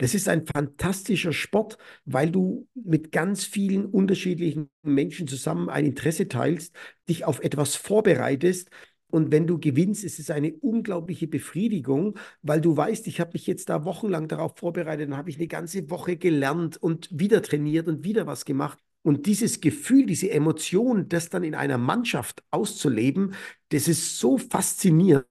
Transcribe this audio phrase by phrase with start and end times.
[0.00, 6.26] Das ist ein fantastischer Sport, weil du mit ganz vielen unterschiedlichen Menschen zusammen ein Interesse
[6.26, 6.74] teilst,
[7.06, 8.70] dich auf etwas vorbereitest.
[9.10, 13.46] Und wenn du gewinnst, ist es eine unglaubliche Befriedigung, weil du weißt, ich habe mich
[13.46, 17.86] jetzt da wochenlang darauf vorbereitet, dann habe ich eine ganze Woche gelernt und wieder trainiert
[17.86, 18.78] und wieder was gemacht.
[19.02, 23.34] Und dieses Gefühl, diese Emotion, das dann in einer Mannschaft auszuleben,
[23.70, 25.26] das ist so faszinierend,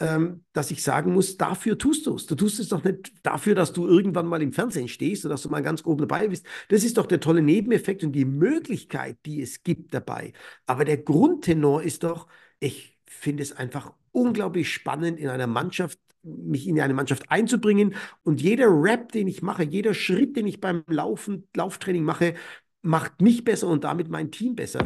[0.00, 2.26] ähm, dass ich sagen muss, dafür tust du es.
[2.26, 5.42] Du tust es doch nicht dafür, dass du irgendwann mal im Fernsehen stehst oder dass
[5.42, 6.46] du mal ganz oben dabei bist.
[6.68, 10.32] Das ist doch der tolle Nebeneffekt und die Möglichkeit, die es gibt dabei.
[10.66, 12.28] Aber der Grundtenor ist doch,
[12.60, 17.94] ich finde es einfach unglaublich spannend, in einer Mannschaft mich in eine Mannschaft einzubringen
[18.24, 22.34] und jeder Rap, den ich mache, jeder Schritt, den ich beim Laufen, Lauftraining mache,
[22.82, 24.84] macht mich besser und damit mein Team besser.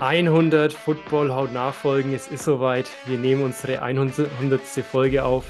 [0.00, 2.88] »100 Football haut nachfolgen, es ist soweit.
[3.04, 4.62] Wir nehmen unsere 100.
[4.90, 5.44] Folge auf.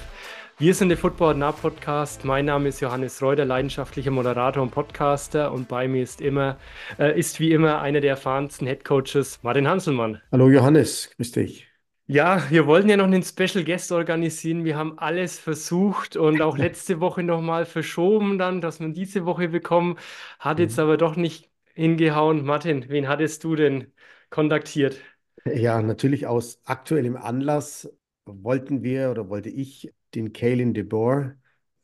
[0.58, 2.24] Wir sind der Football Nah Podcast.
[2.24, 6.58] Mein Name ist Johannes Reuter, leidenschaftlicher Moderator und Podcaster und bei mir ist immer,
[6.98, 10.20] äh, ist wie immer einer der erfahrensten Headcoaches, Martin Hanselmann.
[10.32, 11.68] Hallo Johannes, grüß dich.
[12.08, 14.64] Ja, wir wollten ja noch einen Special Guest organisieren.
[14.64, 19.46] Wir haben alles versucht und auch letzte Woche nochmal verschoben dann, dass wir diese Woche
[19.50, 19.96] bekommen.
[20.40, 20.82] Hat jetzt mhm.
[20.82, 22.44] aber doch nicht hingehauen.
[22.44, 23.92] Martin, wen hattest du denn
[24.30, 24.98] kontaktiert?
[25.44, 27.92] Ja, natürlich aus aktuellem Anlass
[28.24, 31.34] wollten wir oder wollte ich den Kalen DeBoer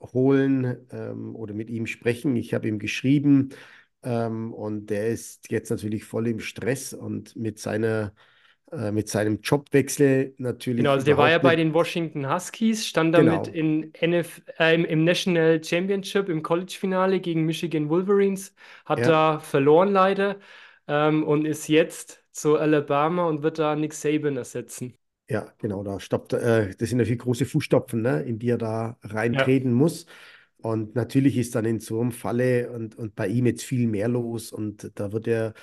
[0.00, 2.36] holen ähm, oder mit ihm sprechen.
[2.36, 3.50] Ich habe ihm geschrieben
[4.02, 8.12] ähm, und der ist jetzt natürlich voll im Stress und mit seiner
[8.72, 10.78] äh, mit seinem Jobwechsel natürlich.
[10.78, 13.56] Genau, also der war ja bei den Washington Huskies, stand damit genau.
[13.56, 19.06] in NF, äh, im, im, National Championship im College-Finale gegen Michigan Wolverines, hat ja.
[19.06, 20.40] da verloren leider
[20.88, 24.94] ähm, und ist jetzt zu Alabama und wird da Nick Saban ersetzen.
[25.28, 28.98] Ja, genau, da stoppt, äh, das sind natürlich große Fußstapfen, ne, in die er da
[29.02, 29.76] reintreten ja.
[29.76, 30.06] muss.
[30.58, 34.08] Und natürlich ist dann in so einem Falle und, und bei ihm jetzt viel mehr
[34.08, 35.54] los und da wird er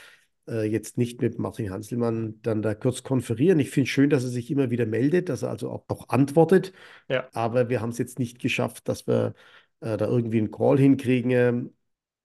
[0.48, 3.60] äh, jetzt nicht mit Martin Hanselmann dann da kurz konferieren.
[3.60, 6.10] Ich finde es schön, dass er sich immer wieder meldet, dass er also auch, auch
[6.10, 6.74] antwortet.
[7.08, 7.28] Ja.
[7.34, 9.34] Aber wir haben es jetzt nicht geschafft, dass wir
[9.80, 11.30] äh, da irgendwie einen Call hinkriegen.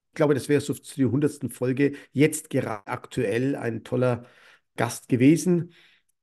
[0.09, 1.51] Ich glaube, das wäre so zu der 100.
[1.51, 4.25] Folge jetzt gerade aktuell ein toller
[4.77, 5.73] Gast gewesen.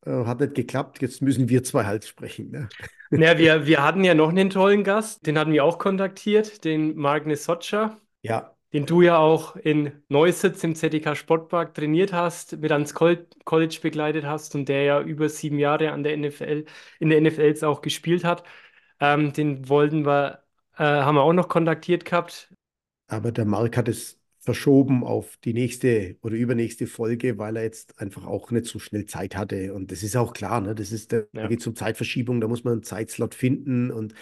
[0.05, 1.01] Äh, hat nicht geklappt.
[1.01, 2.51] Jetzt müssen wir zwei halt sprechen.
[2.51, 2.69] Ne?
[3.11, 5.25] Ja, wir, wir hatten ja noch einen tollen Gast.
[5.27, 7.95] Den hatten wir auch kontaktiert, den Mark Nesotscha.
[8.23, 13.79] Ja, den du ja auch in Neusitz im ZDK Sportpark trainiert hast, mit ans College
[13.81, 16.65] begleitet hast und der ja über sieben Jahre an der NFL,
[16.99, 18.43] in der NFL auch gespielt hat.
[18.99, 20.43] Ähm, den wollten wir,
[20.77, 22.53] äh, haben wir auch noch kontaktiert gehabt.
[23.07, 27.99] Aber der Marc hat es verschoben auf die nächste oder übernächste Folge, weil er jetzt
[27.99, 29.73] einfach auch nicht so schnell Zeit hatte.
[29.73, 30.75] Und das ist auch klar, ne?
[30.75, 31.47] Das ist, da ja.
[31.47, 34.13] geht es um Zeitverschiebung, da muss man einen Zeitslot finden und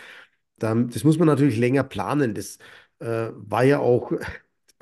[0.58, 2.34] da, das muss man natürlich länger planen.
[2.34, 2.58] Das
[3.00, 4.14] äh, war ja auch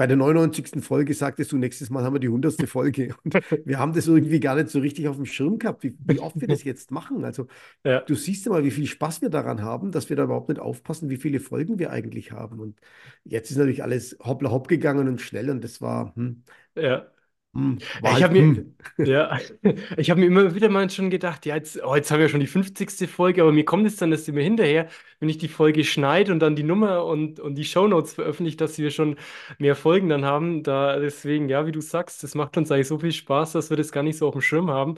[0.02, 0.84] bei der 99.
[0.84, 2.68] Folge sagtest du, nächstes Mal haben wir die 100.
[2.68, 3.14] Folge.
[3.24, 3.36] Und
[3.66, 6.42] wir haben das irgendwie gar nicht so richtig auf dem Schirm gehabt, wie, wie oft
[6.42, 7.24] wir das jetzt machen.
[7.24, 7.46] Also
[7.86, 8.00] ja.
[8.00, 10.60] du siehst ja mal, wie viel Spaß wir daran haben, dass wir da überhaupt nicht
[10.60, 12.60] aufpassen, wie viele Folgen wir eigentlich haben.
[12.60, 12.80] Und
[13.26, 16.46] jetzt ist natürlich alles hoppla hopp gegangen und schnell und das war, hm,
[16.76, 17.06] ja.
[17.54, 18.66] Hm, ich habe mir,
[18.98, 19.38] ja,
[19.98, 22.48] ich mir immer wieder mal schon gedacht, ja, jetzt, oh, jetzt haben wir schon die
[22.48, 23.08] 50.
[23.08, 24.88] Folge, aber mir kommt es dann dass immer hinterher,
[25.20, 28.78] wenn ich die Folge schneide und dann die Nummer und, und die Shownotes veröffentliche, dass
[28.78, 29.18] wir schon
[29.60, 30.64] mehr Folgen dann haben.
[30.64, 33.76] Da deswegen, ja, wie du sagst, das macht uns eigentlich so viel Spaß, dass wir
[33.76, 34.96] das gar nicht so auf dem Schirm haben.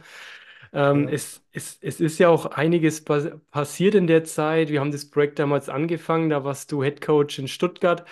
[0.73, 1.13] Ähm, ja.
[1.13, 3.03] es, es, es ist ja auch einiges
[3.51, 4.69] passiert in der Zeit.
[4.69, 8.05] Wir haben das Projekt damals angefangen, da warst du Head Coach in Stuttgart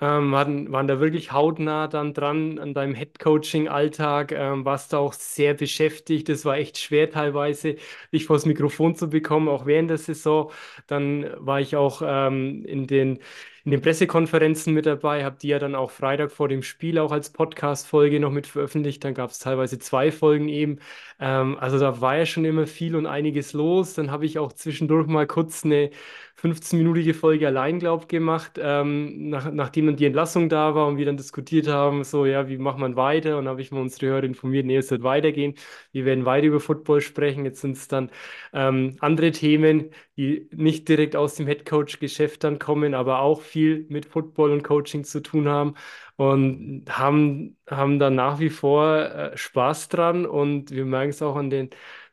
[0.00, 5.12] ähm, waren, waren da wirklich hautnah dann dran an deinem Head-Coaching-Alltag, ähm, warst da auch
[5.12, 6.28] sehr beschäftigt.
[6.28, 7.76] Es war echt schwer teilweise,
[8.12, 10.50] dich vors Mikrofon zu bekommen, auch während der Saison.
[10.86, 13.18] Dann war ich auch ähm, in den
[13.64, 17.12] in den Pressekonferenzen mit dabei, habe die ja dann auch Freitag vor dem Spiel auch
[17.12, 19.04] als Podcast-Folge noch mit veröffentlicht.
[19.04, 20.80] Dann gab es teilweise zwei Folgen eben.
[21.20, 23.94] Ähm, also da war ja schon immer viel und einiges los.
[23.94, 25.90] Dann habe ich auch zwischendurch mal kurz eine
[26.42, 31.06] 15-minütige Folge allein, glaub, gemacht, ähm, nach, nachdem dann die Entlassung da war und wir
[31.06, 33.38] dann diskutiert haben, so, ja, wie macht man weiter?
[33.38, 35.54] Und habe ich mal unsere Hörer informiert, nee, es wird weitergehen.
[35.92, 37.44] Wir werden weiter über Football sprechen.
[37.44, 38.10] Jetzt sind es dann
[38.52, 44.06] ähm, andere Themen, die nicht direkt aus dem Headcoach-Geschäft dann kommen, aber auch viel mit
[44.06, 45.74] Football und Coaching zu tun haben
[46.16, 51.36] und haben, haben da nach wie vor äh, Spaß dran und wir merken es auch
[51.36, 51.70] an den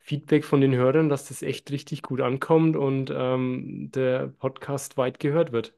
[0.10, 5.20] Feedback von den Hörern, dass das echt richtig gut ankommt und ähm, der Podcast weit
[5.20, 5.74] gehört wird.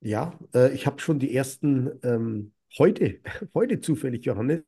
[0.00, 3.20] Ja, äh, ich habe schon die ersten ähm, heute,
[3.54, 4.62] heute zufällig, Johannes,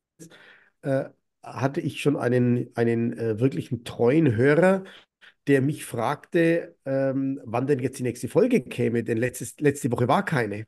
[0.81, 1.05] äh,
[1.43, 4.83] hatte ich schon einen, einen äh, wirklichen treuen Hörer,
[5.47, 10.07] der mich fragte, ähm, wann denn jetzt die nächste Folge käme, denn letztes, letzte Woche
[10.07, 10.65] war keine.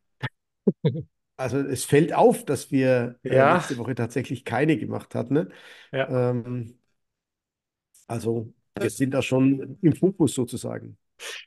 [1.38, 5.34] Also es fällt auf, dass wir äh, Ja, letzte Woche tatsächlich keine gemacht hatten.
[5.34, 5.50] Ne?
[5.92, 6.10] ja.
[6.10, 6.79] Ähm,
[8.10, 10.98] also wir sind da schon im Fokus sozusagen.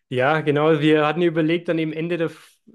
[0.09, 0.81] Ja, genau.
[0.81, 2.31] Wir hatten überlegt, dann eben Ende der,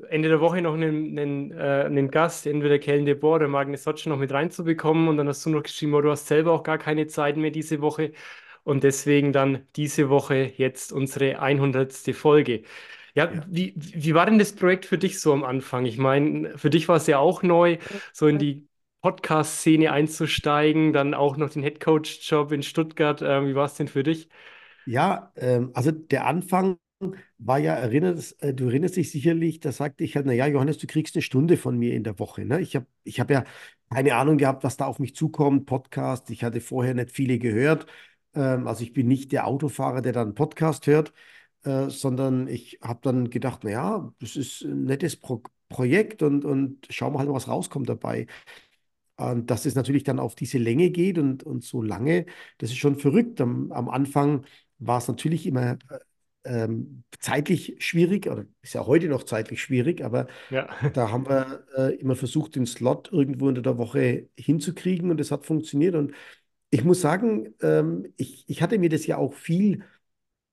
[0.10, 3.84] Ende der Woche noch einen, einen, äh, einen Gast, entweder Kellen de Boer oder Magnus
[3.84, 5.08] Sotsch noch mit reinzubekommen.
[5.08, 7.52] Und dann hast du noch geschrieben, oh, du hast selber auch gar keine Zeit mehr
[7.52, 8.14] diese Woche.
[8.64, 12.14] Und deswegen dann diese Woche jetzt unsere 100.
[12.14, 12.64] Folge.
[13.16, 13.42] Ja, Ja.
[13.48, 15.86] wie, wie war denn das Projekt für dich so am Anfang?
[15.86, 17.78] Ich meine, für dich war es ja auch neu,
[18.14, 18.67] so in die
[19.02, 23.22] Podcast-Szene einzusteigen, dann auch noch den Headcoach-Job in Stuttgart.
[23.22, 24.30] Ähm, wie war es denn für dich?
[24.86, 26.78] Ja, ähm, also der Anfang
[27.38, 30.88] war ja, erinnerst, äh, du erinnerst dich sicherlich, da sagte ich halt, naja, Johannes, du
[30.88, 32.46] kriegst eine Stunde von mir in der Woche.
[32.46, 32.60] Ne?
[32.62, 33.44] Ich habe ich hab ja
[33.90, 36.30] keine Ahnung gehabt, was da auf mich zukommt, Podcast.
[36.30, 37.86] Ich hatte vorher nicht viele gehört.
[38.34, 41.14] Ähm, also ich bin nicht der Autofahrer, der dann Podcast hört,
[41.64, 46.88] äh, sondern ich habe dann gedacht, naja, das ist ein nettes Pro Projekt und, und
[46.90, 48.28] schauen wir halt, was rauskommt dabei.
[49.18, 52.26] Und dass es natürlich dann auf diese Länge geht und, und so lange,
[52.60, 53.42] das ist schon verrückt.
[53.42, 54.46] Am, am Anfang
[54.80, 56.00] war es natürlich immer äh,
[56.46, 60.68] ähm, zeitlich schwierig, oder ist ja heute noch zeitlich schwierig, aber Ja.
[60.94, 65.32] da haben wir äh, immer versucht, den Slot irgendwo in der Woche hinzukriegen und es
[65.32, 65.96] hat funktioniert.
[65.96, 66.14] Und
[66.70, 69.84] ich muss sagen, ähm, ich, ich hatte mir das ja auch viel,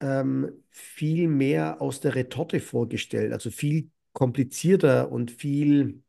[0.01, 6.03] ähm, viel mehr aus der Retorte vorgestellt, also viel komplizierter und viel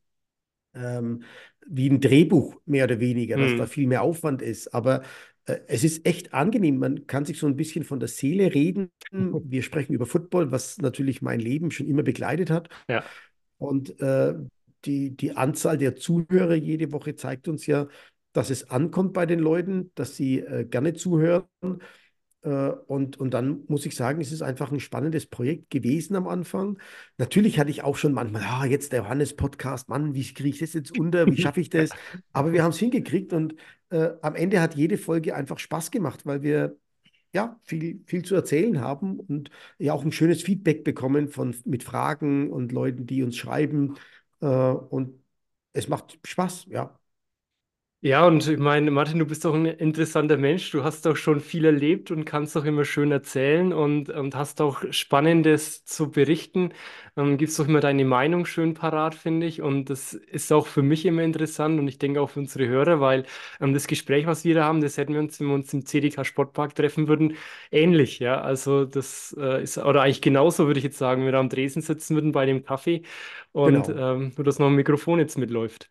[0.74, 1.24] ähm,
[1.68, 3.70] wie ein Drehbuch, mehr oder weniger, dass da Hm.
[3.70, 4.74] viel mehr Aufwand ist.
[4.74, 5.04] Aber
[5.46, 6.78] äh, es ist echt angenehm.
[6.78, 8.92] Man kann sich so ein bisschen von der Seele reden.
[9.12, 12.70] Wir sprechen über Football, was natürlich mein Leben schon immer begleitet hat.
[12.90, 13.04] Ja.
[13.58, 14.36] Und äh,
[14.86, 17.88] die, die Anzahl der Zuhörer jede Woche zeigt uns ja,
[18.34, 21.46] dass es ankommt bei den Leuten, dass sie äh, gerne zuhören.
[22.46, 26.28] Äh, und, und dann muss ich sagen, es ist einfach ein spannendes Projekt gewesen am
[26.28, 26.80] Anfang.
[27.18, 30.74] Natürlich hatte ich auch schon manchmal, ah, jetzt der Johannes-Podcast, Mann, wie kriege ich das
[30.74, 31.26] jetzt unter?
[31.26, 31.90] Wie schaffe ich das?
[32.34, 33.56] Aber wir haben es hingekriegt und
[33.90, 36.78] äh, am Ende hat jede Folge einfach Spaß gemacht, weil wir
[37.34, 39.50] ja viel, viel zu erzählen haben und
[39.80, 43.96] ja auch ein schönes Feedback bekommen von, mit Fragen und Leuten, die uns schreiben.
[44.42, 45.20] Äh, und
[45.74, 46.98] es macht Spaß, ja.
[48.06, 50.70] Ja, und ich meine, Martin, du bist doch ein interessanter Mensch.
[50.70, 54.62] Du hast doch schon viel erlebt und kannst doch immer schön erzählen und, und hast
[54.62, 56.72] auch Spannendes zu berichten.
[57.18, 59.64] Ähm, gibst doch immer deine Meinung schön parat, finde ich.
[59.64, 63.00] Und das ist auch für mich immer interessant und ich denke auch für unsere Hörer,
[63.00, 63.26] weil
[63.60, 65.84] ähm, das Gespräch, was wir da haben, das hätten wir uns, wenn wir uns im
[65.88, 67.36] CDK Sportpark treffen würden,
[67.72, 68.20] ähnlich.
[68.20, 71.40] Ja, also das äh, ist, oder eigentlich genauso würde ich jetzt sagen, wenn wir da
[71.40, 73.02] am Dresen sitzen würden bei dem Kaffee
[73.52, 73.90] und Genau.
[73.90, 75.90] ähm, nur, dass noch ein Mikrofon jetzt mitläuft.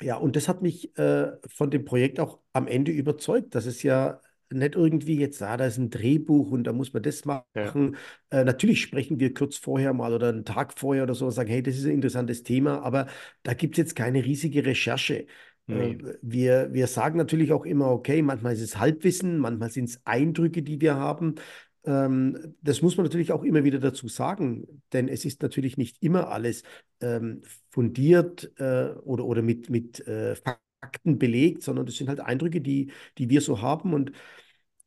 [0.00, 3.82] Ja, und das hat mich äh, von dem Projekt auch am Ende überzeugt, dass es
[3.82, 4.20] ja
[4.50, 7.24] nicht irgendwie jetzt, ah, da ist ein Drehbuch und da muss man das
[7.54, 7.96] Ja, machen.
[8.30, 11.48] Äh, natürlich sprechen wir kurz vorher mal oder einen Tag vorher oder so und sagen,
[11.50, 13.06] hey, das ist ein interessantes Thema, aber
[13.42, 15.26] da gibt es jetzt keine riesige Recherche.
[15.70, 15.98] Äh, nee.
[16.22, 20.62] wir, wir sagen natürlich auch immer, okay, manchmal ist es Halbwissen, manchmal sind es Eindrücke,
[20.62, 21.36] die wir haben.
[21.84, 26.02] Ähm, das muss man natürlich auch immer wieder dazu sagen, denn es ist natürlich nicht
[26.02, 26.62] immer alles
[27.00, 32.60] ähm, fundiert äh, oder, oder mit, mit äh, Fakten belegt, sondern das sind halt Eindrücke,
[32.60, 33.92] die, die wir so haben.
[33.94, 34.12] Und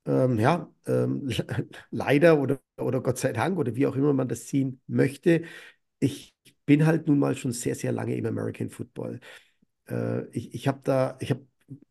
[0.05, 1.29] ähm, ja, ähm,
[1.91, 5.43] leider oder, oder Gott sei Dank oder wie auch immer man das sehen möchte,
[5.99, 9.19] ich bin halt nun mal schon sehr, sehr lange im American Football.
[9.89, 11.45] Äh, ich ich habe da, ich habe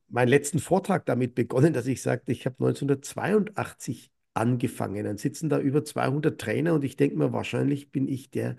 [0.08, 5.04] meinen letzten Vortrag damit begonnen, dass ich sagte, ich habe 1982 angefangen.
[5.04, 8.56] Dann sitzen da über 200 Trainer und ich denke mir, wahrscheinlich bin ich der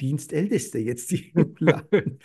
[0.00, 2.18] Dienstälteste jetzt im Laden.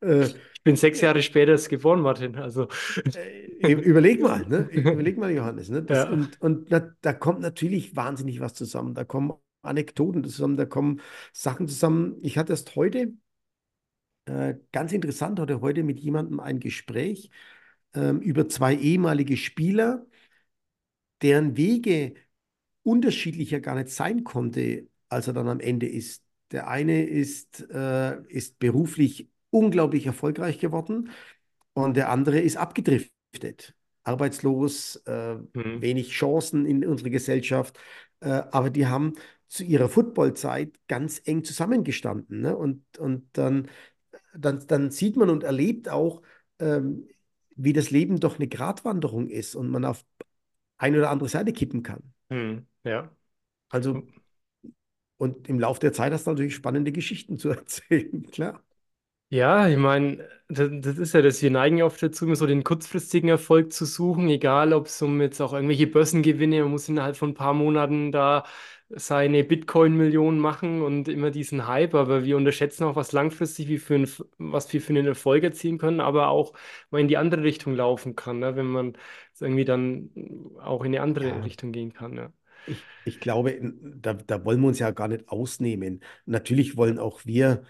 [0.00, 2.36] Äh, Ich bin sechs Jahre später geboren, Martin.
[2.36, 2.68] Also,
[3.14, 4.68] äh, überleg mal, ne?
[4.72, 5.82] Überleg mal, Johannes, ne?
[5.82, 6.10] Das, ja.
[6.10, 8.94] und und na, da kommt natürlich wahnsinnig was zusammen.
[8.94, 9.32] Da kommen
[9.62, 11.00] Anekdoten zusammen, da kommen
[11.32, 12.16] Sachen zusammen.
[12.22, 13.12] Ich hatte erst heute,
[14.26, 17.30] äh, ganz interessant, hatte heute mit jemandem ein Gespräch
[17.94, 20.06] ähm, über zwei ehemalige Spieler,
[21.22, 22.14] deren Wege
[22.82, 26.22] unterschiedlicher gar nicht sein konnte, als er dann am Ende ist.
[26.50, 31.10] Der eine ist, äh, ist beruflich unglaublich erfolgreich geworden
[31.74, 33.74] und der andere ist abgedriftet,
[34.04, 35.80] arbeitslos, äh, Hm.
[35.82, 37.78] wenig Chancen in unserer Gesellschaft.
[38.20, 39.14] Äh, aber die haben
[39.48, 42.40] zu ihrer Footballzeit ganz eng zusammengestanden.
[42.40, 42.56] Ne?
[42.56, 43.68] Und, und dann,
[44.34, 46.22] dann, dann sieht man und erlebt auch,
[46.58, 47.08] ähm,
[47.56, 50.04] wie das Leben doch eine Gratwanderung ist und man auf
[50.78, 52.02] eine oder andere Seite kippen kann.
[52.32, 52.66] Hm.
[52.84, 53.10] Ja.
[53.70, 54.06] Also,
[55.18, 58.62] und im Laufe der Zeit hast du natürlich spannende Geschichten zu erzählen, klar.
[59.30, 62.46] Ja, ich meine, das, das ist ja das, wir neigen ja oft dazu, immer so
[62.46, 66.88] den kurzfristigen Erfolg zu suchen, egal ob es um jetzt auch irgendwelche Börsengewinne, man muss
[66.88, 68.44] innerhalb von ein paar Monaten da
[68.96, 73.94] seine Bitcoin-Millionen machen und immer diesen Hype, aber wir unterschätzen auch, was langfristig wie für
[73.96, 74.08] ein,
[74.38, 76.52] was wir für einen Erfolg erzielen können, aber auch
[76.90, 78.56] mal in die andere Richtung laufen kann, ne?
[78.56, 78.96] Wenn man
[79.40, 80.10] irgendwie dann
[80.60, 82.32] auch in eine andere Ja, Richtung gehen kann, ja.
[82.64, 83.58] ich, ich glaube,
[84.00, 86.02] da, da wollen wir uns ja gar nicht ausnehmen.
[86.26, 87.64] Natürlich wollen auch wir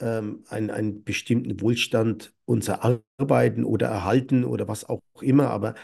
[0.00, 5.74] ähm, einen, einen bestimmten Wohlstand uns erarbeiten oder erhalten oder was auch immer, aber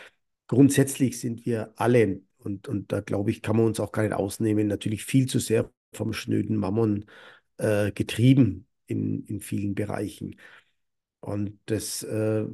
[0.49, 4.13] grundsätzlich sind wir alle, und, und da glaube ich, kann man uns auch gar nicht
[4.15, 7.07] ausnehmen, natürlich viel zu sehr vom schnöden Mammon
[7.59, 10.37] äh, getrieben in, in vielen Bereichen.
[11.21, 12.47] Und das äh,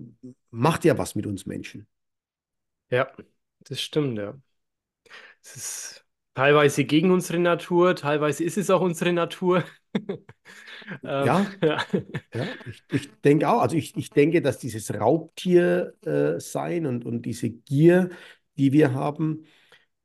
[0.50, 1.88] macht ja was mit uns Menschen.
[2.90, 3.11] Ja,
[3.61, 4.38] das stimmt, ja.
[5.42, 6.04] Es ist
[6.35, 9.64] teilweise gegen unsere Natur, teilweise ist es auch unsere Natur.
[11.04, 11.78] Ähm, Ja, ja.
[12.35, 17.04] ja, ich, ich denke auch, also ich, ich denke, dass dieses Raubtier äh, sein und,
[17.07, 18.11] und diese Gier,
[18.59, 19.45] die wir haben,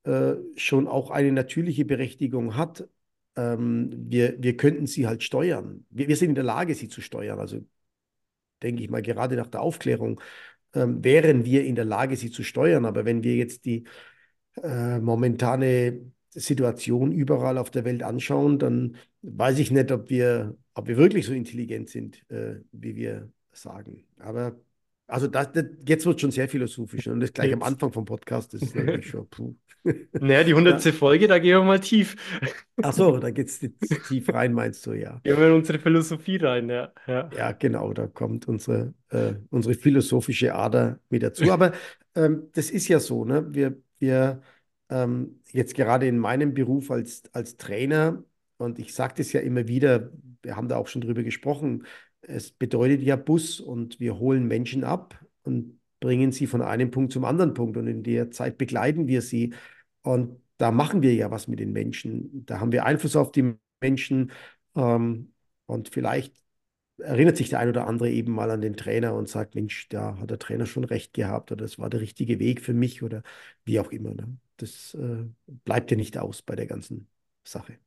[0.03, 2.87] äh, schon auch eine natürliche Berechtigung hat.
[3.35, 5.85] Ähm, wir, wir könnten sie halt steuern.
[5.89, 7.39] Wir, wir sind in der Lage, sie zu steuern.
[7.39, 7.61] Also
[8.61, 10.21] denke ich mal, gerade nach der Aufklärung
[10.73, 12.85] ähm, wären wir in der Lage, sie zu steuern.
[12.85, 13.85] Aber wenn wir jetzt die
[14.61, 20.87] äh, momentane Situation überall auf der Welt anschauen, dann weiß ich nicht, ob wir, ob
[20.87, 24.05] wir wirklich so intelligent sind, äh, wie wir sagen.
[24.17, 24.59] Aber
[25.07, 27.07] also das, das, jetzt wird schon sehr philosophisch.
[27.07, 27.67] Und das gleich am Jetzt.
[27.67, 29.55] Anfang vom Podcast, das ist natürlich schon puh.
[30.19, 30.55] Naja, die Ja.
[30.55, 32.15] hundertste Folge, da gehen wir mal tief.
[32.81, 33.59] Ach so, da geht es
[34.07, 35.19] tief rein, meinst du, ja.
[35.23, 36.91] Gehen wir in unsere Philosophie rein, ja.
[37.07, 41.51] Ja, Ja, genau, da kommt unsere, äh, unsere philosophische Ader mit dazu.
[41.51, 41.73] Aber
[42.15, 43.45] ähm, das ist ja so, ne?
[43.53, 44.41] Wir, wir
[44.89, 48.23] ähm, jetzt gerade in meinem Beruf als, als Trainer,
[48.57, 50.11] und ich sage das ja immer wieder,
[50.43, 51.85] wir haben da auch schon drüber gesprochen,
[52.23, 57.13] es bedeutet ja Bus und wir holen Menschen ab und bringen sie von einem Punkt
[57.13, 59.53] zum anderen Punkt und in der Zeit begleiten wir sie.
[60.01, 62.45] Und da machen wir ja was mit den Menschen.
[62.45, 64.31] Da haben wir Einfluss auf die Menschen.
[64.75, 65.33] Ähm,
[65.65, 66.41] und vielleicht
[66.97, 70.17] erinnert sich der ein oder andere eben mal an den Trainer und sagt, Mensch, da
[70.19, 73.23] hat der Trainer schon recht gehabt oder das war der richtige Weg für mich oder
[73.65, 74.13] wie auch immer.
[74.13, 74.37] Ne?
[74.57, 75.25] Das äh,
[75.65, 77.07] bleibt ja nicht aus bei der ganzen
[77.43, 77.77] Sache.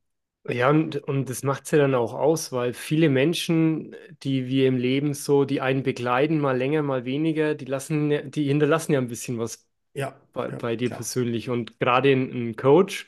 [0.50, 4.68] Ja und, und das macht es ja dann auch aus, weil viele Menschen, die wir
[4.68, 8.92] im Leben so, die einen begleiten, mal länger, mal weniger, die lassen, ja- die hinterlassen
[8.92, 10.94] ja ein bisschen was Ja, bei, ja, bei dir klar.
[10.94, 11.50] persönlich.
[11.50, 13.06] Und gerade ein, ein Coach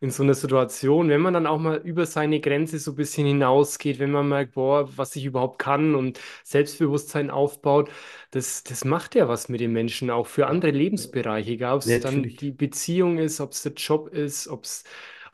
[0.00, 3.26] in so einer Situation, wenn man dann auch mal über seine Grenze so ein bisschen
[3.26, 7.90] hinausgeht, wenn man merkt, boah, was ich überhaupt kann und Selbstbewusstsein aufbaut,
[8.32, 10.72] das, das macht ja was mit den Menschen, auch für andere.
[10.72, 12.36] Lebensbereiche, egal ob es dann Natürlich.
[12.36, 14.84] die Beziehung ist, ob es der Job ist, ob es,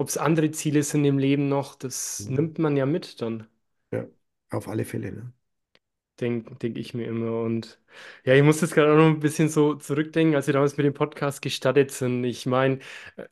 [0.01, 2.31] ob es andere Ziele sind im Leben noch, das Mhm.
[2.31, 3.47] nimmt man ja mit dann.
[3.93, 4.07] Ja,
[4.51, 5.13] auf alle Fälle.
[5.13, 5.33] Ne?
[6.21, 7.41] Denke denk ich mir immer.
[7.43, 7.79] Und
[8.25, 10.87] ja, ich muss jetzt gerade auch noch ein bisschen so zurückdenken, als wir damals mit
[10.87, 12.25] dem Podcast gestartet sind.
[12.25, 12.79] Ich meine,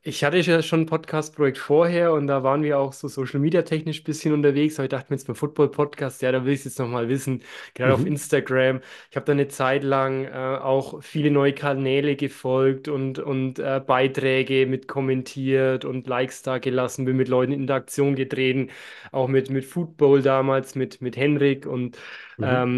[0.02, 3.62] ich hatte ja schon ein Podcast-Projekt vorher und da waren wir auch so Social Media
[3.62, 4.78] technisch ein bisschen unterwegs.
[4.78, 7.42] Aber ich dachte mir jetzt beim Football-Podcast, ja, da will ich es jetzt nochmal wissen,
[7.74, 8.06] gerade auf Mhm.
[8.06, 8.80] Instagram.
[9.10, 13.80] Ich habe da eine Zeit lang äh, auch viele neue Kanäle gefolgt und, und äh,
[13.86, 18.70] Beiträge mit kommentiert und Likes da gelassen, bin mit Leuten in Interaktion getreten,
[19.12, 21.96] auch mit, mit Football damals, mit, mit Henrik und
[22.38, 22.62] Mhm.
[22.62, 22.77] ähm,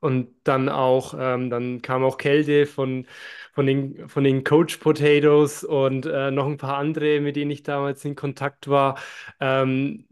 [0.00, 3.06] und dann auch, ähm, dann kam auch Kälte von,
[3.52, 7.62] von den, von den Coach Potatoes und äh, noch ein paar andere, mit denen ich
[7.62, 8.98] damals in Kontakt war.
[9.40, 10.06] Ähm,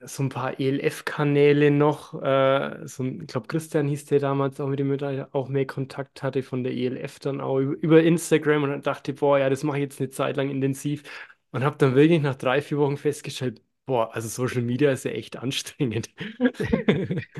[0.00, 2.14] so ein paar ELF-Kanäle noch.
[2.22, 5.02] Äh, so ein, ich glaube, Christian hieß der damals auch, mit dem ich
[5.34, 9.12] auch mehr Kontakt hatte von der ELF dann auch über, über Instagram und dann dachte,
[9.14, 11.02] boah, ja, das mache ich jetzt eine Zeit lang intensiv
[11.50, 15.12] und habe dann wirklich nach drei, vier Wochen festgestellt, boah, also Social Media ist ja
[15.12, 16.10] echt anstrengend.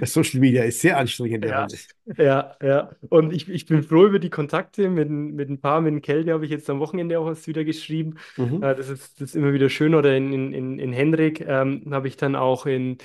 [0.04, 1.68] Social Media ist sehr anstrengend, Ja,
[2.16, 2.90] ja, ja.
[3.10, 4.88] Und ich, ich bin froh über die Kontakte.
[4.90, 8.18] Mit, mit ein paar, mit dem habe ich jetzt am Wochenende auch was wieder geschrieben.
[8.36, 8.62] Mhm.
[8.62, 9.94] Äh, das ist, das ist immer wieder schön.
[9.94, 12.98] Oder in, in, in Henrik ähm, habe ich dann auch in,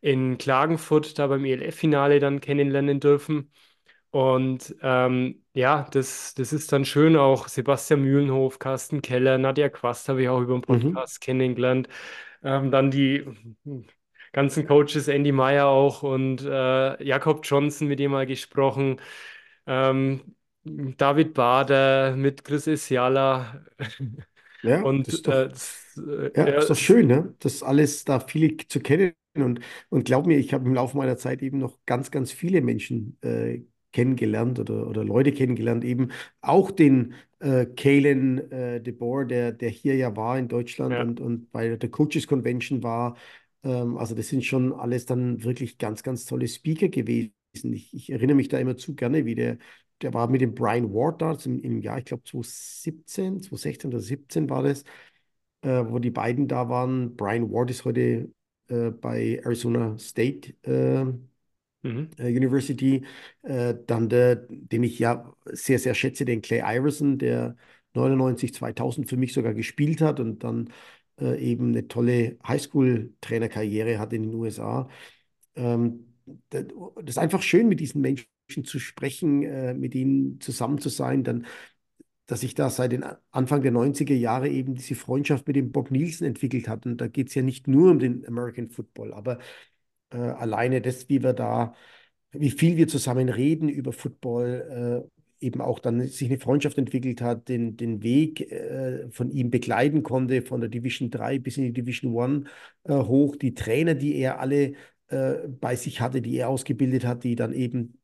[0.00, 3.50] in Klagenfurt da beim ELF-Finale dann kennenlernen dürfen.
[4.10, 7.16] Und ähm, ja, das, das ist dann schön.
[7.16, 11.00] Auch Sebastian Mühlenhof, Carsten Keller, Nadja Quast habe ich auch über den Mhm.
[11.00, 11.88] Podcast kennengelernt.
[12.44, 13.24] Ähm, dann die
[14.32, 19.00] ganzen Coaches, Andy Meyer auch und äh, Jakob Johnson, mit dem mal gesprochen.
[19.66, 23.64] Ähm, David Bader mit Chris Esiala.
[24.62, 25.48] Ja, das Und ist äh, doch.
[25.48, 27.34] das, äh, Ja, ja, ist doch schön, ne?
[27.40, 29.14] Das alles da viele zu kennen.
[29.36, 29.60] Und,
[29.90, 33.18] und glaub mir, ich habe im Laufe meiner Zeit eben noch ganz, ganz viele Menschen
[33.22, 33.62] äh,
[33.94, 36.10] kennengelernt oder, oder Leute kennengelernt, eben
[36.42, 41.00] auch den äh, Kalen äh, de Boer, der, der hier ja war in Deutschland ja,
[41.02, 43.16] und, und bei der Coaches Convention war.
[43.62, 47.32] Ähm, also das sind schon alles dann wirklich ganz, ganz tolle Speaker gewesen.
[47.72, 49.58] Ich, ich erinnere mich da immer zu gerne, wie der,
[50.02, 54.00] der war mit dem Brian Ward da im, im Jahr, ich glaube 2017, 2016 oder
[54.00, 54.82] 2017 war das,
[55.62, 57.14] äh, wo die beiden da waren.
[57.14, 58.28] Brian Ward ist heute
[58.68, 61.12] äh, bei Arizona State äh,
[61.84, 62.10] mhm.
[62.18, 63.04] Äh, University.
[63.42, 67.56] Äh, dann der, den ich ja sehr, sehr schätze, den Clay Iverson, der
[67.94, 70.70] 99, 2000 für mich sogar gespielt hat und dann
[71.20, 74.88] äh, eben eine tolle Highschool-Trainerkarriere hat in den USA.
[75.54, 76.14] Ähm,
[76.48, 76.64] das
[77.06, 78.26] ist einfach schön, mit diesen Menschen
[78.64, 81.24] zu sprechen, äh, mit ihnen zusammen zu sein.
[81.24, 81.46] Dann,
[82.26, 85.90] dass sich da seit den Anfang der 90er Jahre eben diese Freundschaft mit dem Bob
[85.90, 86.86] Nielsen entwickelt hat.
[86.86, 89.38] Und da geht es ja nicht nur um den American Football, aber
[90.14, 91.74] äh, alleine das, wie wir da,
[92.32, 97.20] wie viel wir zusammen reden über Football, äh, eben auch dann sich eine Freundschaft entwickelt
[97.20, 101.64] hat, den, den Weg äh, von ihm begleiten konnte, von der Division 3 bis in
[101.64, 102.48] die Division 1
[102.84, 104.74] äh, hoch, die Trainer, die er alle
[105.08, 108.00] äh, bei sich hatte, die er ausgebildet hat, die dann eben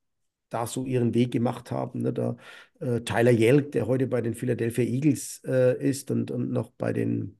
[0.50, 2.02] da so ihren Weg gemacht haben.
[2.02, 2.12] Ne?
[2.12, 2.36] Da,
[2.80, 6.92] äh, Tyler Yelk, der heute bei den Philadelphia Eagles äh, ist und, und noch bei
[6.92, 7.38] den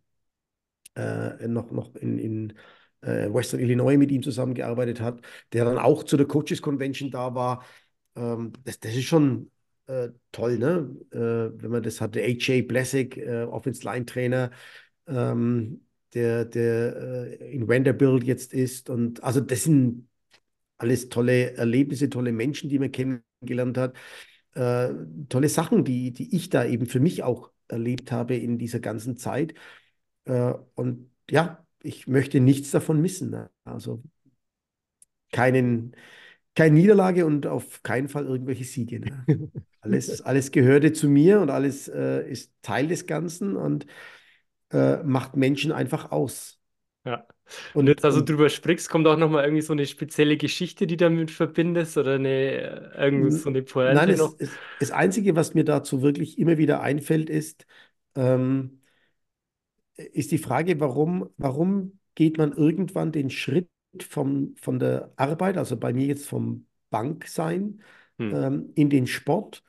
[0.96, 2.52] äh, noch, noch in, in
[3.02, 5.20] Western Illinois mit ihm zusammengearbeitet hat,
[5.52, 7.64] der dann auch zu der Coaches Convention da war.
[8.16, 9.50] Ähm, das, das ist schon
[9.86, 10.96] äh, toll, ne?
[11.12, 12.22] Äh, wenn man das hatte.
[12.22, 14.50] AJ Blessig, äh, Offense-Line-Trainer,
[15.06, 16.96] ähm, der, der
[17.40, 18.90] äh, in Vanderbilt jetzt ist.
[18.90, 20.08] Und also das sind
[20.78, 23.96] alles tolle Erlebnisse, tolle Menschen, die man kennengelernt hat.
[24.54, 24.90] Äh,
[25.28, 29.16] tolle Sachen, die, die ich da eben für mich auch erlebt habe in dieser ganzen
[29.16, 29.54] Zeit.
[30.24, 33.30] Äh, und ja, ich möchte nichts davon missen.
[33.30, 33.50] Ne?
[33.64, 34.02] Also
[35.32, 35.96] keinen,
[36.54, 39.00] keine Niederlage und auf keinen Fall irgendwelche Siege.
[39.00, 39.24] Ne?
[39.82, 43.86] Alles, alles gehörte zu mir und alles äh, ist Teil des Ganzen und
[44.72, 46.60] äh, macht Menschen einfach aus.
[47.06, 47.26] Ja.
[47.72, 50.98] Und, und jetzt also drüber sprichst, kommt auch nochmal irgendwie so eine spezielle Geschichte, die
[50.98, 54.10] damit verbindest oder eine, irgendwie so eine Pointe Nein?
[54.10, 57.64] Es, es, das Einzige, was mir dazu wirklich immer wieder einfällt, ist,
[58.16, 58.79] ähm,
[60.12, 63.68] ist die Frage, warum, warum geht man irgendwann den Schritt
[64.00, 67.82] vom, von der Arbeit, also bei mir jetzt vom Banksein,
[68.18, 68.34] hm.
[68.34, 69.62] ähm, in den Sport.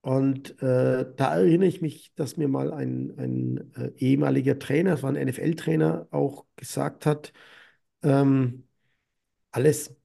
[0.00, 5.02] Und äh, da erinnere ich mich, dass mir mal ein, ein äh, ehemaliger Trainer, das
[5.02, 7.32] war ein NFL-Trainer, auch gesagt hat,
[8.02, 8.64] ähm,
[9.50, 9.96] alles,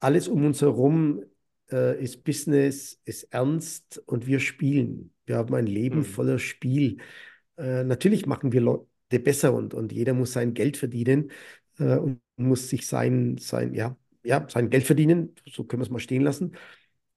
[0.00, 1.24] alles um uns herum
[1.70, 5.14] äh, ist Business, ist ernst und wir spielen.
[5.24, 6.04] Wir haben ein Leben hm.
[6.04, 6.98] voller Spiel.
[7.56, 8.86] Äh, natürlich machen wir Leute
[9.20, 11.30] besser und, und jeder muss sein Geld verdienen
[11.78, 15.90] äh, und muss sich sein, sein, ja, ja, sein Geld verdienen, so können wir es
[15.90, 16.56] mal stehen lassen.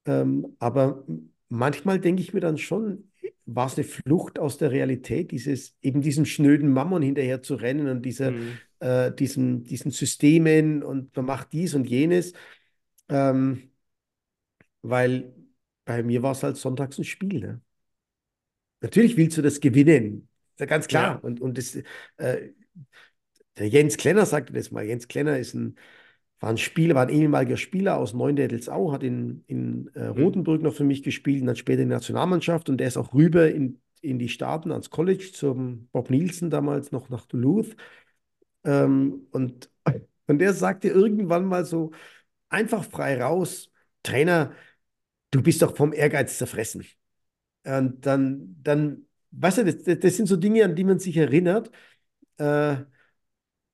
[0.04, 1.04] Ähm, aber
[1.48, 3.10] manchmal denke ich mir dann schon,
[3.46, 7.88] war es eine Flucht aus der Realität, dieses, eben diesem schnöden Mammon hinterher zu rennen
[7.88, 8.58] und dieser, mhm.
[8.80, 12.32] äh, diesen, diesen Systemen und man macht dies und jenes.
[13.08, 13.70] Ähm,
[14.82, 15.32] weil
[15.84, 17.40] bei mir war es halt sonntags ein Spiel.
[17.40, 17.60] Ne?
[18.86, 21.14] Natürlich willst du das gewinnen, ist ja ganz klar.
[21.14, 21.18] Ja.
[21.20, 21.74] Und, und das,
[22.18, 22.50] äh,
[23.58, 24.84] der Jens Klenner sagte das mal.
[24.84, 25.74] Jens Klenner ist ein,
[26.38, 30.22] war ein Spieler, war ein ehemaliger Spieler aus Neuendettelsau, hat in, in äh, mhm.
[30.22, 33.12] Rotenburg noch für mich gespielt und dann später in der Nationalmannschaft und der ist auch
[33.12, 37.74] rüber in, in die Staaten ans College zum Bob Nielsen damals noch nach Duluth.
[38.62, 39.68] Ähm, und,
[40.28, 41.90] und der sagte irgendwann mal so
[42.50, 43.68] einfach frei raus,
[44.04, 44.52] Trainer,
[45.32, 46.86] du bist doch vom Ehrgeiz zerfressen.
[47.66, 51.70] Und dann, dann weißt du, das, das sind so Dinge, an die man sich erinnert.
[52.38, 52.76] Äh,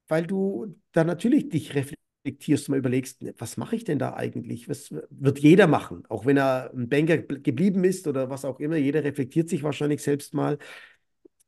[0.09, 4.15] weil du da natürlich dich reflektierst und mal überlegst, ne, was mache ich denn da
[4.15, 4.69] eigentlich?
[4.69, 6.05] Was wird jeder machen?
[6.09, 10.03] Auch wenn er ein Banker geblieben ist oder was auch immer, jeder reflektiert sich wahrscheinlich
[10.03, 10.59] selbst mal.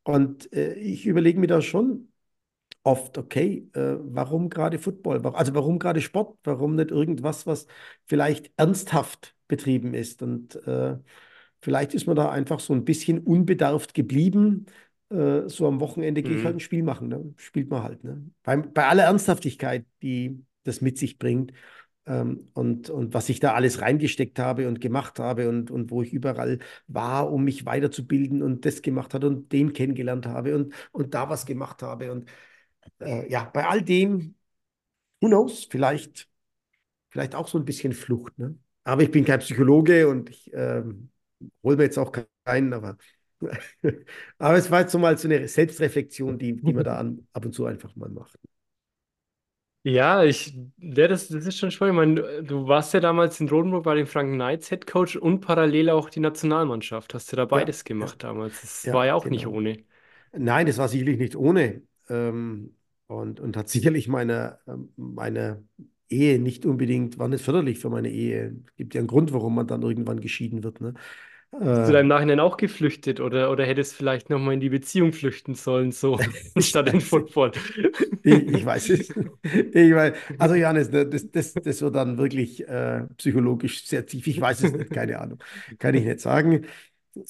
[0.05, 2.13] Und äh, ich überlege mir da schon
[2.85, 5.27] oft, okay, äh, warum gerade Football?
[5.35, 6.39] Also warum gerade Sport?
[6.45, 7.67] Warum nicht irgendwas, was
[8.07, 10.23] vielleicht ernsthaft betrieben ist?
[10.23, 10.99] Und äh,
[11.65, 14.67] vielleicht ist man da einfach so ein bisschen unbedarft geblieben
[15.11, 16.59] äh, so am Wochenende gehe ich halt mhm.
[16.59, 17.09] ein Spiel machen.
[17.09, 17.35] Ne?
[17.37, 18.05] Spielt man halt.
[18.05, 18.31] Ne?
[18.43, 21.53] Bei, bei aller Ernsthaftigkeit, die das mit sich bringt
[22.07, 26.03] ähm, und, und was ich da alles reingesteckt habe und gemacht habe und, und wo
[26.03, 30.75] ich überall war, um mich weiterzubilden und das gemacht hat und den kennengelernt habe und,
[30.93, 32.11] und da was gemacht habe.
[32.11, 32.29] Und
[33.01, 34.35] äh, ja, bei all dem,
[35.21, 36.29] who knows, vielleicht,
[37.11, 38.39] vielleicht auch so ein bisschen Flucht.
[38.39, 38.59] Ne?
[38.85, 40.83] Aber ich bin kein Psychologe und ich äh,
[41.63, 42.13] hole mir jetzt auch
[42.45, 42.97] keinen, aber
[44.39, 47.45] Aber es war jetzt so mal so eine Selbstreflexion, die, die man da an, ab
[47.45, 48.39] und zu einfach mal macht.
[49.87, 52.19] Ja, ich, ja, das, das ist schon spannend.
[52.19, 55.41] Ich meine, du warst ja damals in Rotenburg bei den Franken Knights Head Coach und
[55.41, 57.13] parallel auch die Nationalmannschaft.
[57.13, 58.31] Hast du da beides ja, gemacht ja.
[58.31, 58.63] damals?
[58.63, 59.35] Das war ja auch genau.
[59.35, 59.85] nicht ohne.
[60.33, 61.83] Nein, das war sicherlich nicht ohne.
[62.09, 62.75] Ähm,
[63.09, 65.63] und, und hat sicherlich meine, ähm, meine
[66.09, 68.57] Ehe nicht unbedingt, war nicht förderlich für meine Ehe.
[68.67, 70.81] Es gibt ja einen Grund, warum man dann irgendwann geschieden wird.
[70.81, 70.95] Ne?
[71.77, 75.55] Bist du da Nachhinein auch geflüchtet oder, oder hättest vielleicht nochmal in die Beziehung flüchten
[75.55, 76.19] sollen, so
[76.59, 77.53] statt in Football?
[78.23, 79.11] Ich, ich weiß es.
[79.43, 80.55] Ich weiß, also
[80.93, 84.27] ne, das, das, das wird dann wirklich äh, psychologisch sehr tief.
[84.27, 85.39] Ich weiß es nicht, keine Ahnung.
[85.79, 86.67] Kann ich nicht sagen.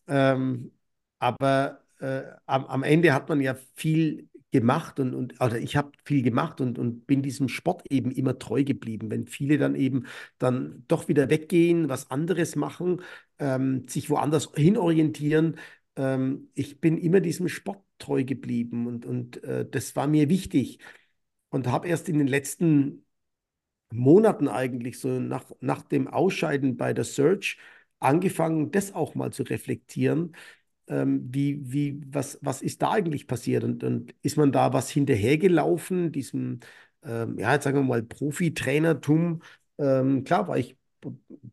[0.09, 0.73] Ähm,
[1.19, 5.91] aber äh, am, am Ende hat man ja viel gemacht und, und oder ich habe
[6.05, 9.11] viel gemacht und, und bin diesem Sport eben immer treu geblieben.
[9.11, 10.07] Wenn viele dann eben
[10.39, 13.03] dann doch wieder weggehen, was anderes machen,
[13.41, 15.57] ähm, sich woanders hinorientieren,
[15.97, 20.79] ähm, ich bin immer diesem Sport treu geblieben und, und äh, das war mir wichtig
[21.49, 23.05] und habe erst in den letzten
[23.93, 27.59] Monaten eigentlich so nach, nach dem Ausscheiden bei der Search
[27.99, 30.37] angefangen, das auch mal zu reflektieren
[30.89, 33.65] ähm, wie, wie, was, was ist da eigentlich passiert?
[33.65, 36.61] Und, und ist man da was hinterhergelaufen, diesem,
[37.05, 39.43] ähm, ja, jetzt sagen wir mal, Profitrainertum?
[39.79, 40.77] Ähm, klar war ich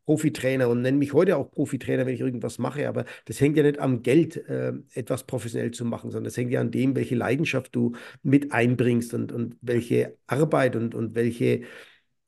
[0.06, 3.62] Profitrainer und nenne mich heute auch Profitrainer, wenn ich irgendwas mache, aber das hängt ja
[3.62, 7.14] nicht am Geld, äh, etwas professionell zu machen, sondern das hängt ja an dem, welche
[7.14, 7.92] Leidenschaft du
[8.22, 11.62] mit einbringst und, und welche Arbeit und, und welche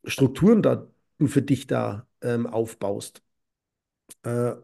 [0.04, 0.88] Strukturen da
[1.18, 3.22] du für dich da ähm, aufbaust.
[4.22, 4.54] Äh,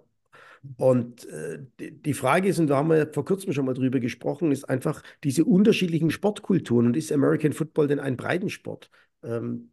[0.76, 4.52] und äh, die Frage ist, und da haben wir vor kurzem schon mal drüber gesprochen,
[4.52, 6.86] ist einfach diese unterschiedlichen Sportkulturen.
[6.86, 8.90] Und ist American Football denn ein Breitensport?
[9.22, 9.70] Ähm,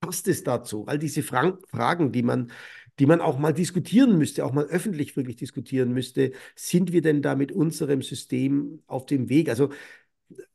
[0.00, 0.86] passt es dazu?
[0.86, 2.50] All diese Fra Fragen, die man,
[2.98, 6.32] die man auch mal diskutieren müsste, auch mal öffentlich wirklich diskutieren müsste.
[6.56, 9.48] Sind wir denn da mit unserem System auf dem Weg?
[9.48, 9.70] Also,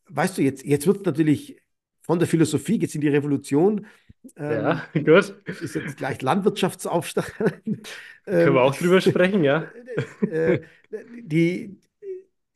[0.10, 1.62] weißt du, jetzt, jetzt wird es natürlich
[2.01, 3.86] von der Philosophie, jetzt in die Revolution.
[4.36, 5.36] Ähm, ja, gut.
[5.45, 7.34] Ist jetzt gleich Landwirtschaftsaufstand.
[8.25, 9.67] Können wir auch drüber sprechen, ja.
[10.21, 10.62] Äh,
[11.21, 11.77] die,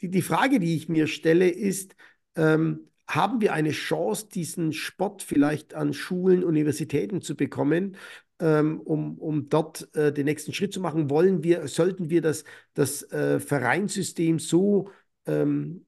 [0.01, 1.97] die, die Frage, die ich mir stelle, ist,
[2.37, 7.97] ähm, haben wir eine Chance, diesen Sport vielleicht an Schulen, Universitäten zu bekommen,
[8.39, 11.09] ähm, um, um dort äh, den nächsten Schritt zu machen?
[11.09, 14.89] Wollen wir, sollten wir das, das äh, Vereinssystem so
[15.25, 15.85] ähm,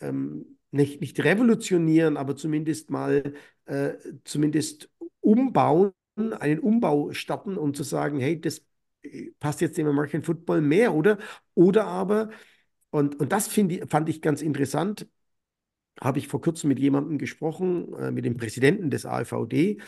[0.00, 3.32] ähm nicht, nicht revolutionieren, aber zumindest mal
[3.64, 4.90] äh, zumindest
[5.30, 5.92] umbauen,
[6.40, 8.64] einen Umbau starten und zu sagen, hey, das
[9.40, 11.18] passt jetzt dem American Football mehr, oder?
[11.54, 12.30] Oder aber,
[12.90, 15.08] und, und das ich, fand ich ganz interessant,
[16.00, 19.78] habe ich vor kurzem mit jemandem gesprochen, äh, mit dem Präsidenten des AFVD.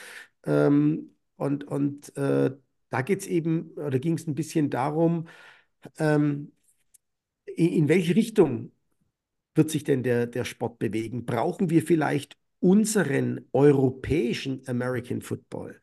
[0.44, 2.52] Ähm, und und äh,
[2.90, 5.28] da geht es eben, oder ging es ein bisschen darum,
[5.98, 6.52] ähm,
[7.46, 8.72] in, in, welche Richtung
[9.54, 11.26] wird sich denn der, der Sport bewegen?
[11.26, 15.80] Brauchen wir vielleicht unseren europäischen American Football?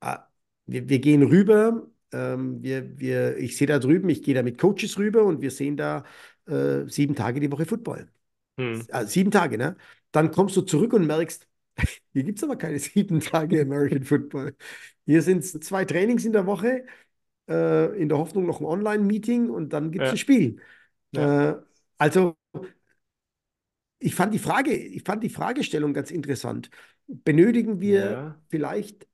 [0.00, 0.28] Ah,
[0.66, 4.58] wir, wir gehen rüber ähm, wir, wir, ich sehe da drüben, ich gehe da mit
[4.58, 6.04] Coaches rüber und wir sehen da
[6.46, 8.08] äh, sieben Tage die Woche Football.
[8.58, 8.86] Hm.
[8.90, 9.76] Also sieben Tage, ne?
[10.12, 11.48] Dann kommst du zurück und merkst,
[12.12, 14.56] hier gibt es aber keine sieben Tage American Football.
[15.06, 16.86] Hier sind es zwei Trainings in der Woche,
[17.48, 20.14] äh, in der Hoffnung noch ein Online-Meeting und dann gibt es ja.
[20.14, 20.56] ein Spiel.
[21.12, 21.50] Ja.
[21.50, 21.56] Äh,
[21.98, 22.36] also
[24.04, 26.68] ich fand die Frage, ich fand die Fragestellung ganz interessant.
[27.06, 28.40] Benötigen wir ja.
[28.48, 29.06] vielleicht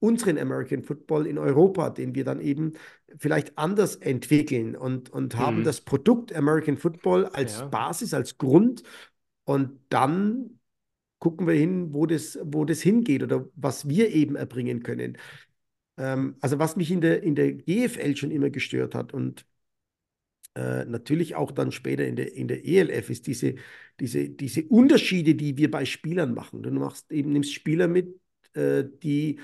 [0.00, 2.74] unseren American Football in Europa, den wir dann eben
[3.16, 5.64] vielleicht anders entwickeln und, und haben mhm.
[5.64, 7.66] das Produkt American Football als ja.
[7.68, 8.82] Basis, als Grund
[9.44, 10.60] und dann
[11.20, 15.16] gucken wir hin, wo das, wo das hingeht oder was wir eben erbringen können.
[15.96, 19.46] Ähm, also was mich in der, in der GFL schon immer gestört hat und
[20.54, 23.56] äh, natürlich auch dann später in der, in der ELF ist diese,
[24.00, 26.62] diese, diese Unterschiede, die wir bei Spielern machen.
[26.62, 28.20] Du machst eben, nimmst Spieler mit,
[28.54, 29.40] äh, die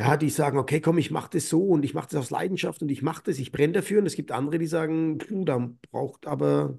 [0.00, 2.80] ja, die sagen, okay, komm, ich mache das so und ich mache das aus Leidenschaft
[2.80, 4.00] und ich mache das, ich brenne dafür.
[4.00, 6.78] Und es gibt andere, die sagen, puh, da braucht aber,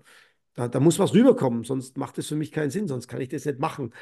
[0.55, 3.29] da, da muss was rüberkommen, sonst macht das für mich keinen Sinn, sonst kann ich
[3.29, 3.93] das nicht machen.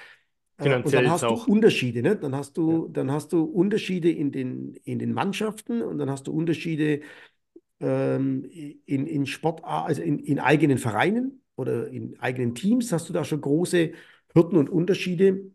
[0.58, 1.46] Äh, Finanziell und dann hast auch.
[1.46, 2.16] du Unterschiede, ne?
[2.16, 2.92] Dann hast du, ja.
[2.94, 7.02] dann hast du Unterschiede in den, in den Mannschaften und dann hast du Unterschiede
[7.80, 8.46] ähm,
[8.86, 13.24] in, in Sport, also in, in eigenen Vereinen oder in eigenen Teams hast du da
[13.24, 13.92] schon große
[14.34, 15.52] Hürden und Unterschiede.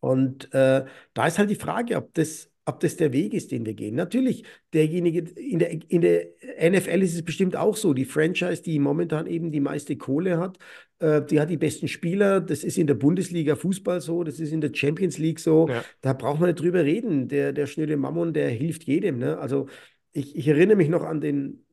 [0.00, 3.66] Und äh, da ist halt die Frage, ob das, ob das der Weg ist, den
[3.66, 3.94] wir gehen.
[3.94, 6.26] Natürlich, derjenige in der, in der
[6.60, 7.94] NFL ist es bestimmt auch so.
[7.94, 10.58] Die Franchise, die momentan eben die meiste Kohle hat,
[11.00, 12.40] äh, die hat die besten Spieler.
[12.40, 15.68] Das ist in der Bundesliga Fußball so, das ist in der Champions League so.
[15.68, 15.84] Ja.
[16.00, 17.28] Da braucht man nicht drüber reden.
[17.28, 19.18] Der, der schnöde Mammon, der hilft jedem.
[19.18, 19.38] Ne?
[19.38, 19.68] Also
[20.12, 21.64] ich, ich erinnere mich noch an den,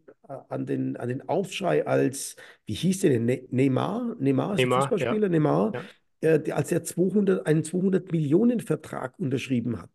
[0.50, 3.26] an den, an den Aufschrei als, wie hieß der denn?
[3.26, 4.16] Ne-, Neymar?
[4.20, 5.30] Neymar ist Neymar, Fußballspieler, ja.
[5.30, 5.72] Neymar.
[5.74, 5.82] Ja
[6.22, 9.90] äh, als er 200, einen 200 Millionen Vertrag unterschrieben hat.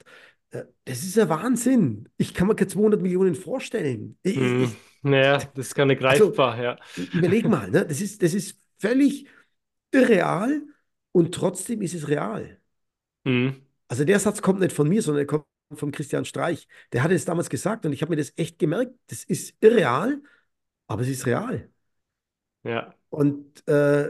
[0.51, 2.09] Äh, das ist ja Wahnsinn.
[2.17, 4.19] Ich kann mir keine 200 Millionen vorstellen.
[4.23, 4.65] Ich, hm.
[4.65, 4.71] ich,
[5.03, 6.79] naja, das ist gar nicht also, greifbar, also, ja.
[7.13, 7.87] Überleg mal, ne?
[7.87, 9.27] das, ist, das ist völlig
[9.93, 10.63] irreal.
[11.13, 12.59] und trotzdem ist es real.
[13.25, 13.57] Mhm.
[13.87, 16.69] Also der Satz kommt nicht von mir, sondern er kommt von Christian Streich.
[16.93, 18.93] Der hat es damals gesagt und ich habe mir das echt gemerkt.
[19.09, 20.23] Das ist irreal,
[20.87, 21.71] aber es ist real.
[22.63, 22.95] Ja.
[23.11, 24.09] Und, äh,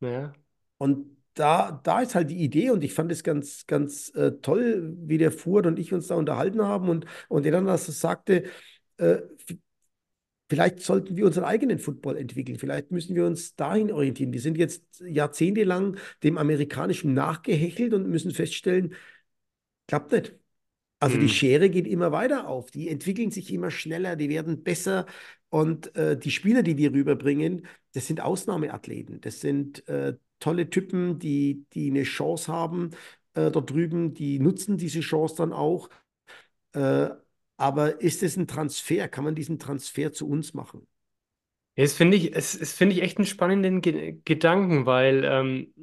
[0.00, 0.32] Ja.
[0.78, 4.94] und da, da ist halt die Idee und ich fand es ganz, ganz äh, toll,
[5.00, 8.44] wie der Fuhr und ich uns da unterhalten haben und, und er dann das sagte,
[8.96, 9.18] äh,
[10.48, 14.32] vielleicht sollten wir unseren eigenen Football entwickeln, vielleicht müssen wir uns dahin orientieren.
[14.32, 18.94] Wir sind jetzt jahrzehntelang dem Amerikanischen nachgehechelt und müssen feststellen,
[19.88, 20.34] klappt nicht.
[21.06, 21.30] Also die Mhm.
[21.30, 25.06] Schere geht immer weiter auf, die entwickeln sich immer schneller, die werden besser
[25.50, 31.18] und äh, die Spieler, die wir rüberbringen, das sind Ausnahmeathleten, das sind äh, tolle Typen,
[31.18, 32.90] die, die eine Chance haben
[33.34, 35.88] äh, dort drüben, die nutzen diese Chance dann auch.
[36.72, 37.10] Äh,
[37.58, 39.08] aber ist es ein Transfer?
[39.08, 40.86] Kann man diesen Transfer zu uns machen?
[41.76, 45.74] Ja, Das finde ich, es, es finde ich echt einen spannenden Ge Gedanken, weil ähm,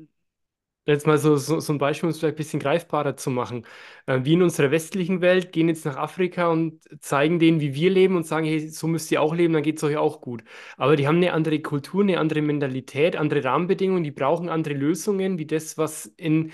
[0.86, 3.66] jetzt mal so, so, so ein Beispiel, um es vielleicht ein bisschen greifbarer zu machen.
[4.06, 7.90] Äh, wir in unserer westlichen Welt gehen jetzt nach Afrika und zeigen denen, wie wir
[7.90, 10.44] leben und sagen, hey, so müsst ihr auch leben, dann geht es euch auch gut.
[10.78, 15.38] Aber die haben eine andere Kultur, eine andere Mentalität, andere Rahmenbedingungen, die brauchen andere Lösungen,
[15.38, 16.52] wie das, was in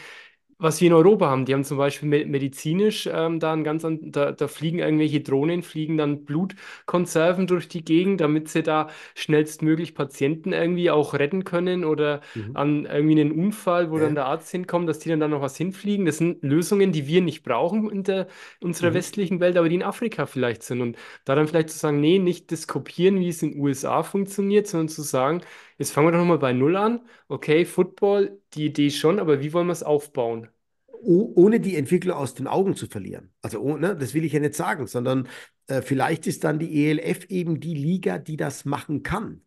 [0.60, 3.86] was wir in Europa haben, die haben zum Beispiel me- medizinisch ähm, da ein ganz
[3.86, 8.90] an, da, da fliegen irgendwelche Drohnen, fliegen dann Blutkonserven durch die Gegend, damit sie da
[9.16, 12.56] schnellstmöglich Patienten irgendwie auch retten können oder Mhm.
[12.56, 14.16] an irgendwie einen Unfall, wo dann Ja.
[14.16, 16.06] der Arzt hinkommt, dass die dann da noch was hinfliegen.
[16.06, 18.28] Das sind Lösungen, die wir nicht brauchen in der,
[18.62, 18.94] unserer Mhm.
[18.94, 20.82] westlichen Welt, aber die in Afrika vielleicht sind.
[20.82, 24.04] Und da dann vielleicht zu sagen, nee, nicht das kopieren, wie es in den USA
[24.04, 25.42] funktioniert, sondern zu sagen,
[25.80, 27.02] jetzt fangen wir doch nochmal bei Null an.
[27.28, 30.50] Okay, Football, die Idee schon, aber wie wollen wir es aufbauen?
[31.02, 33.32] Oh, ohne die Entwickler aus den Augen zu verlieren.
[33.42, 35.30] Also ohne, das will ich ja nicht sagen, sondern
[35.68, 39.42] äh, vielleicht ist dann die ELF eben die Liga, die das machen kann.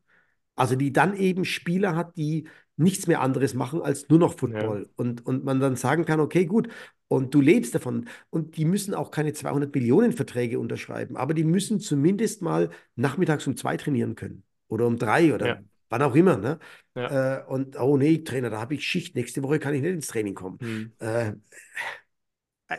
[0.56, 4.58] Also die dann eben Spieler hat, die nichts mehr anderes machen als nur noch Ja,
[4.64, 4.90] Football.
[4.96, 6.68] Und, und man dann sagen kann, okay, gut,
[7.08, 8.08] und du lebst davon.
[8.30, 13.46] Und die müssen auch keine 200 Millionen Verträge unterschreiben, aber die müssen zumindest mal nachmittags
[13.46, 15.62] um zwei trainieren können oder um drei oder ja,
[15.92, 16.36] wann auch immer.
[16.36, 16.58] Ne?
[16.96, 17.38] ja.
[17.38, 19.14] Äh, und oh nee, Trainer, da habe ich Schicht.
[19.14, 20.58] Nächste Woche kann ich nicht ins Training kommen.
[20.60, 20.92] Hm.
[20.98, 21.32] Äh,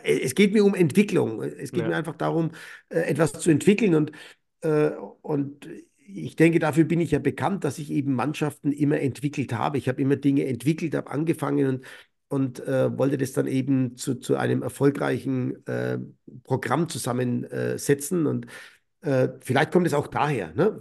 [0.03, 1.41] es geht mir um Entwicklung.
[1.41, 2.51] Es geht mir Ja, einfach darum,
[2.89, 3.95] äh, etwas zu entwickeln.
[3.95, 4.11] Und,
[4.61, 4.89] äh,
[5.21, 9.77] und ich denke, dafür bin ich ja bekannt, dass ich eben Mannschaften immer entwickelt habe.
[9.77, 11.85] Ich habe immer Dinge entwickelt, habe angefangen und,
[12.27, 15.99] und äh, wollte das dann eben zu, zu einem erfolgreichen äh,
[16.43, 18.25] Programm zusammensetzen.
[18.25, 18.47] Und
[19.01, 20.53] äh, vielleicht kommt es auch daher.
[20.55, 20.79] Ne?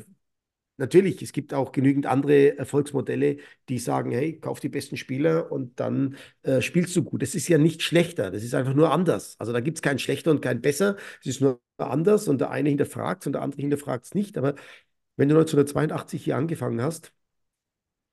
[0.82, 3.36] Natürlich, es gibt auch genügend andere Erfolgsmodelle,
[3.68, 7.22] die sagen, hey, kauf die besten Spieler und dann äh, spielst du gut.
[7.22, 9.36] Das ist ja nicht schlechter, das ist einfach nur anders.
[9.38, 12.50] Also da gibt es kein schlechter und kein besser, es ist nur anders und der
[12.50, 14.36] eine hinterfragt es und der andere hinterfragt es nicht.
[14.36, 14.56] Aber
[15.16, 17.12] wenn du 1982 hier angefangen hast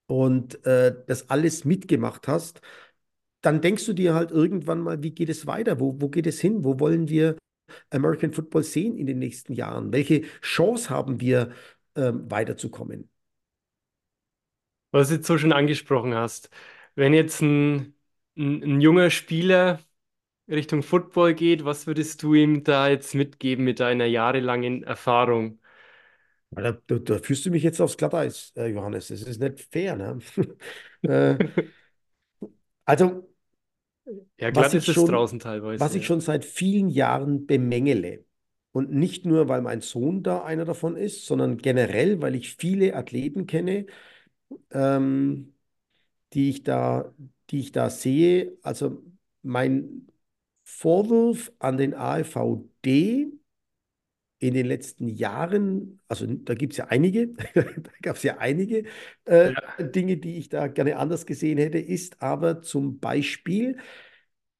[0.07, 2.61] und äh, das alles mitgemacht hast,
[3.41, 5.79] dann denkst du dir halt irgendwann mal, wie geht es weiter?
[5.79, 6.63] Wo, wo geht es hin?
[6.65, 7.37] Wo wollen wir
[7.91, 9.93] American Football sehen in den nächsten Jahren?
[9.93, 11.51] Welche Chance haben wir,
[11.95, 13.09] ähm, weiterzukommen?
[14.91, 16.49] was du jetzt so schon angesprochen hast.
[16.95, 17.95] Wenn jetzt ein,
[18.37, 19.79] ein, ein junger Spieler
[20.49, 25.59] Richtung Football geht, was würdest du ihm da jetzt mitgeben mit deiner jahrelangen Erfahrung?
[26.51, 29.07] Da, da, da führst du mich jetzt aufs Glatteis, äh, Johannes.
[29.09, 30.19] Das ist nicht fair, ne?
[31.03, 31.37] äh,
[32.85, 33.29] also,
[34.37, 35.39] Ja, was glatt ich ist es schon, draußen
[35.77, 36.05] was teilweise, ich ja.
[36.05, 38.25] schon seit vielen Jahren bemängele,
[38.71, 42.95] und nicht nur, weil mein Sohn da einer davon ist, sondern generell, weil ich viele
[42.95, 43.85] Athleten kenne,
[44.71, 45.53] ähm,
[46.33, 47.13] die ich da,
[47.49, 48.57] die ich da sehe.
[48.63, 49.03] Also
[49.41, 50.07] mein
[50.65, 53.31] Vorwurf an den AFVD
[54.39, 57.63] in den letzten Jahren, also da gibt es ja einige, da
[58.01, 58.85] gab es ja einige
[59.25, 63.77] äh, Ja, Dinge, die ich da gerne anders gesehen hätte, ist aber zum Beispiel,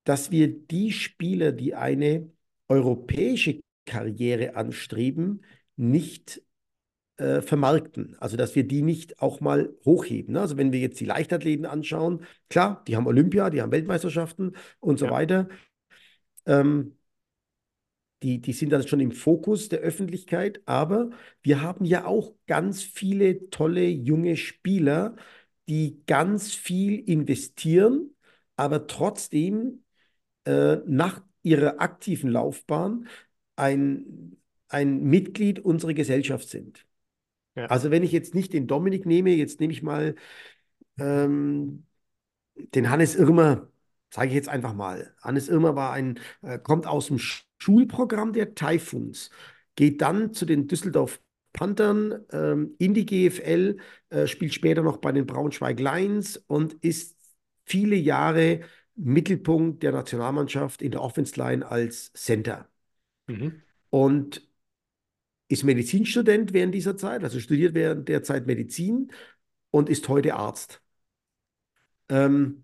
[0.03, 2.31] dass wir die Spieler, die eine
[2.69, 5.43] europäische Karriere anstreben,
[5.75, 6.41] nicht
[7.17, 8.15] äh, vermarkten.
[8.19, 10.33] Also dass wir die nicht auch mal hochheben.
[10.33, 10.41] Ne?
[10.41, 14.99] Also wenn wir jetzt die Leichtathleten anschauen, klar, die haben Olympia, die haben Weltmeisterschaften und
[14.99, 15.49] so ja, weiter.
[16.45, 16.95] Ähm,
[18.23, 21.09] die, die sind dann schon im Fokus der Öffentlichkeit, aber
[21.41, 25.15] wir haben ja auch ganz viele tolle junge Spieler,
[25.69, 28.15] die ganz viel investieren,
[28.57, 29.83] aber trotzdem
[30.45, 33.07] äh, nach ihrer aktiven Laufbahn
[33.59, 34.37] ein,
[34.69, 36.85] ein Mitglied unserer Gesellschaft sind.
[37.55, 40.15] ja, Also wenn ich jetzt nicht den Dominik nehme, jetzt nehme ich mal
[40.99, 41.85] ähm,
[42.55, 43.69] den Hannes Irmer,
[44.13, 45.13] sage ich jetzt einfach mal.
[45.21, 49.29] Hannes Irmer war ein, äh, kommt aus dem Sch- Schulprogramm der Taifuns,
[49.75, 51.21] geht dann zu den Düsseldorf
[51.53, 53.77] Panthern ähm, in die GFL,
[54.09, 57.17] äh, spielt später noch bei den Braunschweig Lions und ist
[57.65, 58.61] viele Jahre
[58.95, 62.69] Mittelpunkt der Nationalmannschaft in der Offense Line als Center.
[63.29, 63.61] Mhm.
[63.89, 64.47] Und
[65.47, 69.11] ist Medizinstudent während dieser Zeit, also studiert während der Zeit Medizin
[69.71, 70.81] und ist heute Arzt.
[72.07, 72.63] Ähm,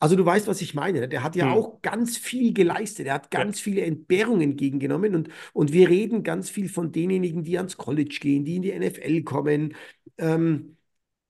[0.00, 1.00] also du weißt, was ich meine.
[1.00, 1.08] Ne?
[1.08, 1.52] Der hat ja hm.
[1.52, 3.06] auch ganz viel geleistet.
[3.08, 3.64] Er hat ganz ja.
[3.64, 8.44] viele Entbehrungen entgegengenommen und, und wir reden ganz viel von denjenigen, die ans College gehen,
[8.44, 9.74] die in die NFL kommen.
[10.16, 10.76] Ähm,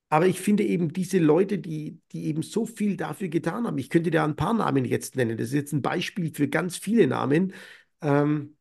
[0.09, 3.89] aber ich finde eben diese Leute, die, die eben so viel dafür getan haben, ich
[3.89, 5.37] könnte da ein paar Namen jetzt nennen.
[5.37, 7.53] Das ist jetzt ein Beispiel für ganz viele Namen.
[8.01, 8.55] Ähm,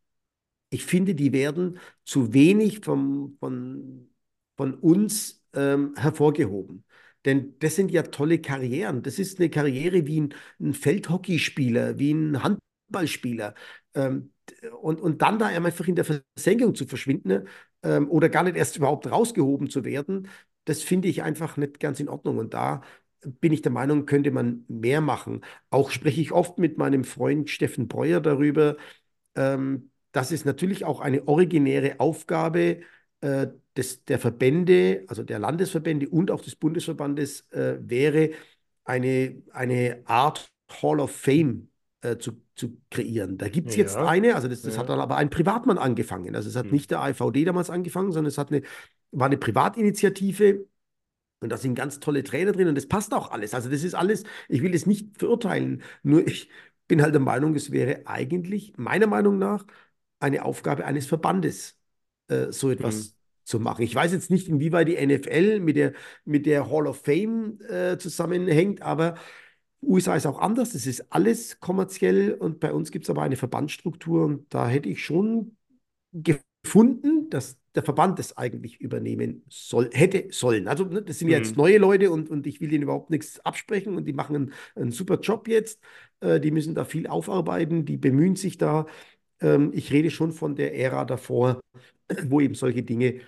[0.70, 4.10] ich finde, die werden zu wenig vom, von,
[4.56, 6.84] von uns ähm, hervorgehoben.
[7.24, 9.02] Denn das sind ja tolle Karrieren.
[9.02, 13.54] Das ist eine Karriere wie ein, ein Feldhockeyspieler, wie ein Handballspieler.
[13.94, 14.32] Ähm,
[14.80, 17.48] und, und dann da einfach in der Versenkung zu verschwinden
[17.82, 20.28] ähm, oder gar nicht erst überhaupt rausgehoben zu werden,
[20.64, 22.38] das finde ich einfach nicht ganz in Ordnung.
[22.38, 22.82] Und da
[23.24, 25.44] bin ich der Meinung, könnte man mehr machen.
[25.70, 28.76] Auch spreche ich oft mit meinem Freund Steffen Breuer darüber,
[29.38, 32.80] ähm, dass es natürlich auch eine originäre Aufgabe
[33.20, 33.46] äh,
[33.76, 38.30] des, der Verbände, also der Landesverbände und auch des Bundesverbandes äh, wäre,
[38.84, 40.50] eine, eine Art
[40.82, 41.68] Hall of Fame
[42.00, 43.38] äh, zu, zu kreieren.
[43.38, 43.82] Da gibt es ja.
[43.82, 44.80] jetzt eine, also das, das ja.
[44.80, 46.34] hat dann aber ein Privatmann angefangen.
[46.34, 46.72] Also es hat hm.
[46.72, 48.62] nicht der AVD damals angefangen, sondern es hat eine,
[49.12, 50.66] war eine Privatinitiative.
[51.40, 53.54] Und da sind ganz tolle Trainer drin und das passt auch alles.
[53.54, 56.50] Also das ist alles, ich will es nicht verurteilen, nur ich
[56.88, 59.66] bin halt der Meinung, es wäre eigentlich meiner Meinung nach
[60.18, 61.76] eine Aufgabe eines Verbandes,
[62.28, 63.12] äh, so etwas mhm.
[63.44, 63.82] zu machen.
[63.82, 65.92] Ich weiß jetzt nicht, inwieweit die NFL mit der,
[66.24, 69.14] mit der Hall of Fame äh, zusammenhängt, aber
[69.82, 70.72] USA ist auch anders.
[70.72, 74.88] Das ist alles kommerziell und bei uns gibt es aber eine Verbandsstruktur und da hätte
[74.88, 75.56] ich schon
[76.12, 80.66] gefunden, dass der Verband das eigentlich übernehmen soll, hätte sollen.
[80.66, 81.34] Also ne, das sind mhm.
[81.34, 84.52] jetzt neue Leute und, und ich will ihnen überhaupt nichts absprechen und die machen einen,
[84.74, 85.80] einen super Job jetzt.
[86.18, 88.86] Äh, die müssen da viel aufarbeiten, die bemühen sich da.
[89.40, 91.60] Ähm, ich rede schon von der Ära davor,
[92.24, 93.20] wo eben solche Dinge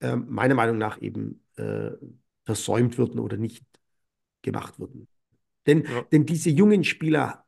[0.00, 1.92] äh, meiner Meinung nach eben äh,
[2.44, 3.64] versäumt wurden oder nicht
[4.42, 5.06] gemacht wurden.
[5.68, 6.02] Denn, ja.
[6.10, 7.44] denn diese jungen Spieler,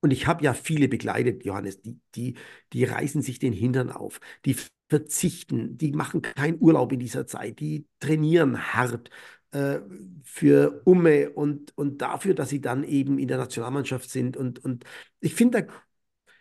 [0.00, 2.38] und ich habe ja viele begleitet, Johannes, die, die,
[2.72, 4.56] die reißen sich den Hintern auf, die
[4.88, 9.10] verzichten, die machen keinen Urlaub in dieser Zeit, die trainieren hart
[9.50, 9.80] äh,
[10.24, 14.36] für Umme und, und dafür, dass sie dann eben in der Nationalmannschaft sind.
[14.36, 14.84] Und, und
[15.20, 15.72] ich finde, da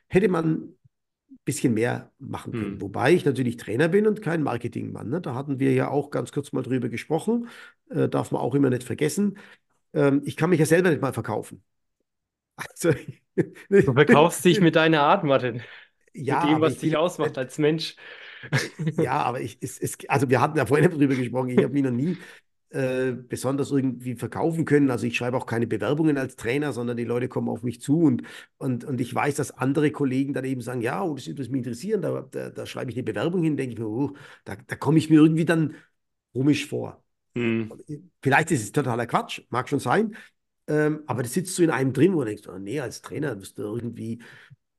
[0.07, 0.77] hätte man
[1.47, 2.73] bisschen mehr machen können.
[2.73, 2.81] Hm.
[2.81, 5.09] Wobei ich natürlich Trainer bin und kein Marketingmann.
[5.09, 5.21] Ne?
[5.21, 7.47] Da hatten wir ja auch ganz kurz mal drüber gesprochen.
[7.89, 9.37] Äh, darf man auch immer nicht vergessen.
[9.93, 11.63] Ähm, ich kann mich ja selber nicht mal verkaufen.
[12.57, 12.91] Also,
[13.69, 15.61] du verkaufst dich mit deiner Art, Martin.
[16.13, 17.95] Ja, mit dem, was dich ausmacht als Mensch.
[18.97, 21.83] Ja, aber ich, es, es, also wir hatten ja vorhin darüber gesprochen, ich habe mich
[21.83, 22.17] noch nie
[22.69, 24.91] äh, besonders irgendwie verkaufen können.
[24.91, 28.01] Also ich schreibe auch keine Bewerbungen als Trainer, sondern die Leute kommen auf mich zu
[28.01, 28.23] und,
[28.57, 31.59] und, und ich weiß, dass andere Kollegen dann eben sagen, ja, oh, das würde mich
[31.59, 34.75] interessieren, da, da, da, schreibe ich eine Bewerbung hin, denke ich mir, oh, da, da
[34.75, 35.75] komme ich mir irgendwie dann
[36.33, 37.03] komisch vor.
[37.35, 37.71] Hm.
[38.21, 40.17] Vielleicht ist es totaler Quatsch, mag schon sein,
[40.67, 43.39] ähm, aber das sitzt so in einem drin, wo du denkst, oh, nee, als Trainer
[43.39, 44.19] wirst du irgendwie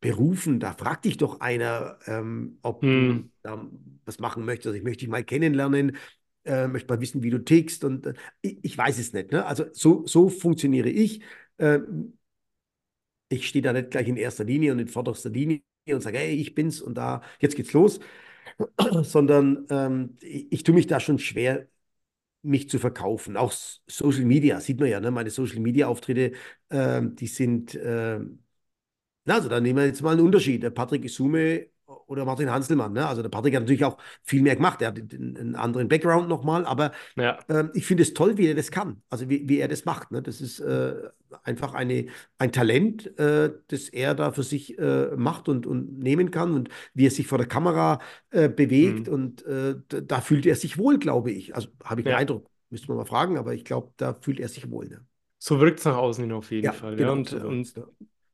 [0.01, 3.09] berufen, da fragt dich doch einer, ähm, ob hm.
[3.09, 3.69] du da
[4.05, 4.69] was machen möchtest.
[4.69, 5.97] Also ich möchte dich mal kennenlernen
[6.49, 9.33] äh, möchte mal wissen, wie du tickst und äh, ich, ich, weiß es nicht.
[9.33, 9.45] Ne?
[9.45, 11.21] Also so, so funktioniere ich.
[11.59, 11.81] Äh,
[13.29, 16.35] ich stehe da nicht gleich in erster Linie und in vorderster Linie und sage, hey,
[16.35, 18.01] ich bin's und da, jetzt geht's los,
[19.03, 21.69] sondern ähm, ich, ich tue mich da schon schwer,
[22.43, 23.37] mich zu verkaufen.
[23.37, 25.11] Auch Social Media, sieht man ja, ne?
[25.11, 26.33] meine Social Media Auftritte,
[26.71, 28.21] äh, die sind, äh,
[29.29, 30.63] na, also da nehmen wir jetzt mal einen Unterschied.
[30.63, 31.67] Der Patrick Isume
[32.07, 32.95] oder Martin Hanselmann.
[32.95, 33.07] Ne?
[33.07, 34.81] Also der Patrick hat natürlich auch viel mehr gemacht.
[34.81, 37.39] Er hat einen anderen Background nochmal, aber ja.
[37.51, 39.03] ähm, ich finde es toll, wie er das kann.
[39.11, 40.13] Also wie, wie er das macht.
[40.13, 40.23] Ne?
[40.23, 40.95] Das ist äh,
[41.43, 42.07] einfach eine,
[42.39, 46.71] ein Talent, äh, das er da für sich äh, macht und, und nehmen kann und
[46.95, 49.09] wie er sich vor der Kamera äh, bewegt.
[49.09, 49.13] Mhm.
[49.13, 51.55] Und äh, da fühlt er sich wohl, glaube ich.
[51.55, 52.15] Also habe ich ja.
[52.15, 52.49] den Eindruck.
[52.71, 54.89] Müsste man mal fragen, aber ich glaube, da fühlt er sich wohl.
[54.89, 55.05] Ne?
[55.39, 56.97] So wirkt es nach außen hin auf jeden ja, Fall.
[56.97, 57.19] Genau, ja.
[57.19, 57.75] Und, so und,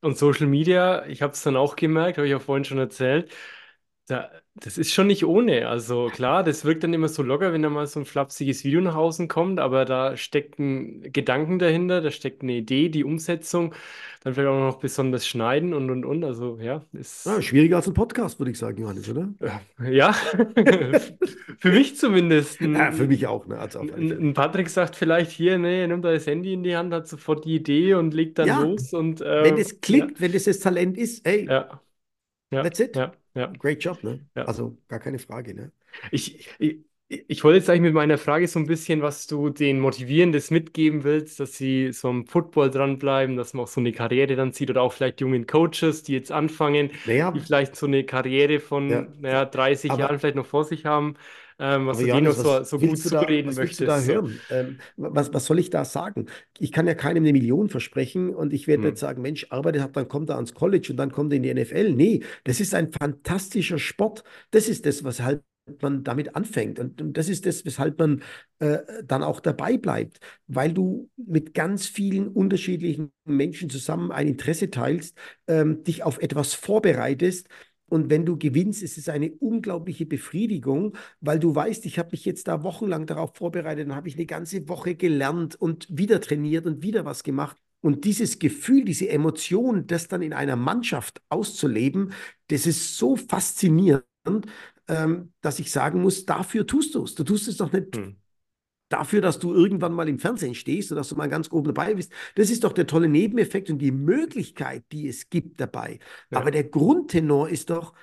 [0.05, 3.33] und Social Media, ich habe es dann auch gemerkt, habe ich auch vorhin schon erzählt,
[4.07, 5.67] da, das ist schon nicht ohne.
[5.67, 8.83] Also klar, das wirkt dann immer so locker, wenn da mal so ein flapsiges Video
[8.83, 13.75] nach außen kommt, aber da steckt ein Gedanken dahinter, da steckt eine Idee, die Umsetzung,
[14.23, 16.23] dann vielleicht auch noch besonders schneiden und und und.
[16.23, 17.25] Also ja, ist.
[17.25, 19.33] Ja, schwieriger als ein Podcast, würde ich sagen, Johannes, oder?
[19.90, 20.13] Ja,
[21.59, 22.61] für mich zumindest.
[22.61, 23.46] Ein, ja, für mich auch.
[23.46, 23.59] Ne?
[23.59, 27.09] Also ein Patrick sagt vielleicht hier, nee, nimmt da das Handy in die Hand, hat
[27.09, 28.92] sofort die Idee und legt dann ja, los.
[28.92, 30.21] Und, äh, wenn es klickt, ja.
[30.21, 31.81] wenn es das Talent ist, hey, ja.
[32.50, 32.96] that's it.
[32.96, 33.13] Ja.
[33.35, 33.46] Ja.
[33.58, 34.26] Great Job, ne?
[34.35, 34.44] Ja.
[34.44, 35.72] Also gar keine Frage, ne?
[36.10, 39.78] Ich, ich, Ich wollte jetzt eigentlich mit meiner Frage so ein bisschen, was du den
[39.80, 44.35] Motivierendes mitgeben willst, dass sie so am Football dranbleiben, dass man auch so eine Karriere
[44.37, 46.90] dann sieht oder auch vielleicht jungen Coaches, die jetzt anfangen,
[47.32, 48.58] die Naja, vielleicht so eine Karriere
[48.88, 51.14] ja, von, naja, 30 Jahren aber vielleicht noch vor sich haben,
[51.59, 54.07] ähm, was Aber du denen noch Johannes, so, was so gut da, zureden da möchtest.
[54.07, 54.13] So.
[54.13, 54.40] hören?
[54.50, 56.27] Ähm, was, was soll ich da sagen?
[56.59, 58.90] Ich kann ja keinem eine Million versprechen und ich werde Hm.
[58.90, 61.42] nicht sagen, Mensch, arbeitet hat, dann kommt er ans College und dann kommt er in
[61.44, 61.92] die NFL.
[61.92, 64.25] Nee, das ist ein fantastischer Sport.
[64.50, 65.42] Das ist das, was halt
[65.81, 66.79] man damit anfängt.
[66.79, 68.23] Und, und das ist das, weshalb man
[68.59, 74.71] äh, dann auch dabei bleibt, weil du mit ganz vielen unterschiedlichen Menschen zusammen ein Interesse
[74.71, 77.48] teilst, ähm, dich auf etwas vorbereitest.
[77.88, 82.24] Und wenn du gewinnst, ist es eine unglaubliche Befriedigung weil du weißt, ich habe mich
[82.24, 86.66] jetzt da wochenlang darauf vorbereitet, dann habe ich eine ganze Woche gelernt und wieder trainiert
[86.66, 87.56] und wieder was gemacht.
[87.80, 92.12] Und dieses Gefühl, diese Emotion, das dann in einer Mannschaft auszuleben,
[92.48, 94.04] das ist so faszinierend,
[94.88, 97.14] ähm, dass ich sagen muss, dafür tust du es.
[97.14, 98.16] Du tust es doch nicht Hm.
[98.88, 101.94] Dafür, dass du irgendwann mal im Fernsehen stehst oder dass du mal ganz oben dabei
[101.94, 102.12] bist.
[102.35, 105.98] Das ist doch der tolle Nebeneffekt und die Möglichkeit, die es gibt dabei.
[106.30, 106.38] Ja.
[106.38, 107.94] Aber der Grundtenor ist doch,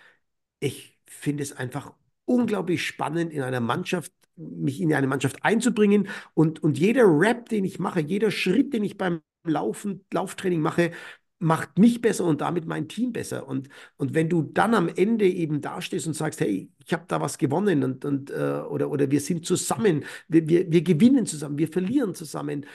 [0.59, 1.93] ich finde es einfach
[2.25, 6.07] unglaublich spannend, in einer Mannschaft, mich in eine Mannschaft einzubringen.
[6.33, 10.91] Und, und jeder Rap, den ich mache, jeder Schritt, den ich beim Laufen, Lauftraining mache,
[11.41, 13.47] macht mich besser und damit mein Team besser.
[13.47, 17.19] Und, und wenn du dann am Ende eben dastehst und sagst, hey, ich habe da
[17.21, 18.33] was gewonnen und, und, äh,
[18.69, 22.65] oder, oder wir sind zusammen, wir, wir, wir gewinnen zusammen, wir verlieren zusammen.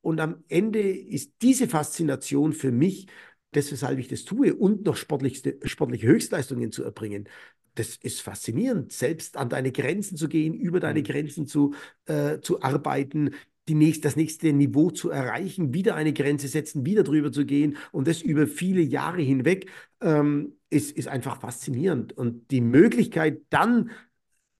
[0.00, 3.06] Und am Ende ist diese Faszination für mich
[3.52, 7.28] das, weshalb ich das tue und noch sportliche, sportliche Höchstleistungen zu erbringen.
[7.74, 11.04] Das ist faszinierend, selbst an deine Grenzen zu gehen, über deine Hm.
[11.04, 11.74] Grenzen zu,
[12.06, 13.30] äh, zu arbeiten,
[13.74, 18.06] nächst, das nächste Niveau zu erreichen, wieder eine Grenze setzen, wieder drüber zu gehen und
[18.06, 22.12] das über viele Jahre hinweg, ähm, ist, ist einfach faszinierend.
[22.12, 23.90] Und die Möglichkeit dann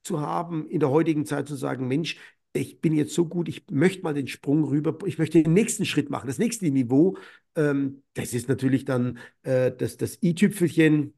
[0.03, 2.17] zu haben, in der heutigen Zeit zu sagen, Mensch,
[2.53, 5.85] ich bin jetzt so gut, ich möchte mal den Sprung rüber, ich möchte den nächsten
[5.85, 7.17] Schritt machen, das nächste Niveau.
[7.55, 11.15] Ähm, das ist natürlich dann äh, das, das i-Tüpfelchen,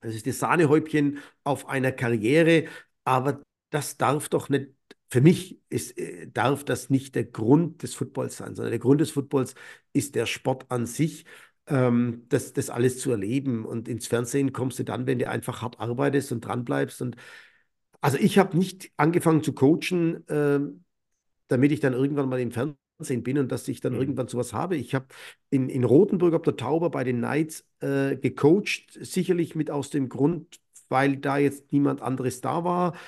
[0.00, 2.66] das ist das Sahnehäubchen auf einer Karriere,
[3.04, 4.68] aber das darf doch nicht,
[5.10, 9.00] für mich ist, äh, darf das nicht der Grund des Footballs sein, sondern der Grund
[9.00, 9.54] des Footballs
[9.92, 11.24] ist der Sport an sich.
[11.66, 15.62] Ähm, das, das alles zu erleben und ins Fernsehen kommst du dann, wenn du einfach
[15.62, 17.16] hart arbeitest und dranbleibst und
[18.00, 20.84] also ich habe nicht angefangen zu coachen, ähm,
[21.48, 24.00] damit ich dann irgendwann mal im Fernsehen bin und dass ich dann Hm.
[24.00, 24.76] irgendwann sowas habe.
[24.76, 25.06] Ich habe
[25.50, 30.08] in, in Rothenburg auf der Tauber bei den Knights äh, gecoacht, sicherlich mit aus dem
[30.08, 32.98] Grund, weil da jetzt niemand anderes da war, äh,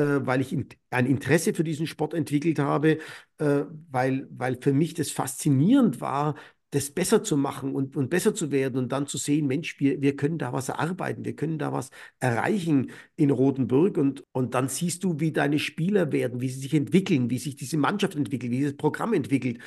[0.00, 2.98] weil ich in, ein Interesse für diesen Sport entwickelt habe,
[3.38, 6.34] äh, weil, weil für mich das faszinierend war,
[6.72, 10.00] das besser zu machen und, und besser zu werden und dann zu sehen, Mensch, wir,
[10.00, 14.68] wir können da was erarbeiten, wir können da was erreichen in Rotenburg und, und dann
[14.68, 18.50] siehst du, wie deine Spieler werden, wie sie sich entwickeln, wie sich diese Mannschaft entwickelt,
[18.50, 19.58] wie dieses Programm entwickelt.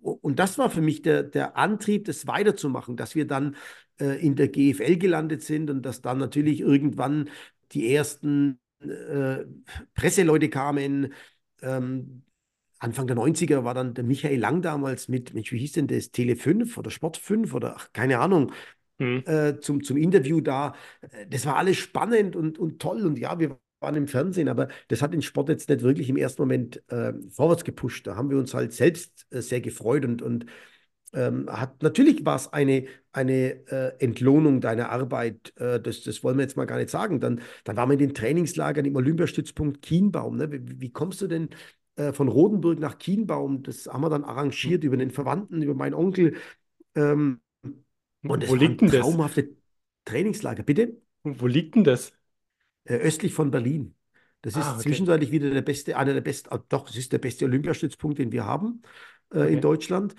[0.00, 3.56] Und das war für mich der, der Antrieb, das weiterzumachen, dass wir dann
[3.98, 7.30] äh, in der GFL gelandet sind und dass dann natürlich irgendwann
[7.72, 9.44] die ersten äh,
[9.94, 11.12] Presseleute kamen.
[11.62, 12.22] Ähm,
[12.78, 16.10] Anfang der 90er war dann der Michael Lang damals mit, Mensch, wie hieß denn das?
[16.10, 18.52] Tele 5 oder Sport 5 oder ach, keine Ahnung,
[19.00, 19.24] Hm.
[19.26, 20.74] äh, zum, zum Interview da.
[21.00, 24.68] Äh, Das war alles spannend und, und toll und ja, wir waren im Fernsehen, aber
[24.88, 28.06] das hat den Sport jetzt nicht wirklich im ersten Moment äh, vorwärts gepusht.
[28.06, 30.46] Da haben wir uns halt selbst äh, sehr gefreut und, und
[31.14, 36.36] ähm, hat, natürlich war es eine, eine äh, Entlohnung deiner Arbeit, äh, das, das wollen
[36.38, 37.20] wir jetzt mal gar nicht sagen.
[37.20, 40.36] Dann, dann waren wir in den Trainingslagern im Olympiastützpunkt Kienbaum.
[40.36, 40.52] Ne?
[40.52, 41.50] Wie, wie kommst du denn
[41.96, 43.62] äh, von Rodenburg nach Kienbaum?
[43.62, 46.36] Das haben wir dann arrangiert über den Verwandten, über meinen Onkel.
[46.96, 47.40] Ähm,
[48.26, 49.18] und Wo liegt waren denn das?
[49.18, 49.56] traumhafte
[50.04, 50.62] Trainingslager.
[50.62, 51.00] Bitte?
[51.24, 52.12] Wo liegt denn das?
[52.84, 53.94] Äh, östlich von Berlin.
[54.42, 54.80] Das Ah, ist okay.
[54.80, 58.30] zwischenzeitlich wieder der beste, einer der besten, ah, doch, es ist der beste Olympiastützpunkt, den
[58.32, 58.82] wir haben
[59.32, 59.60] äh, in Okay.
[59.60, 60.14] Deutschland.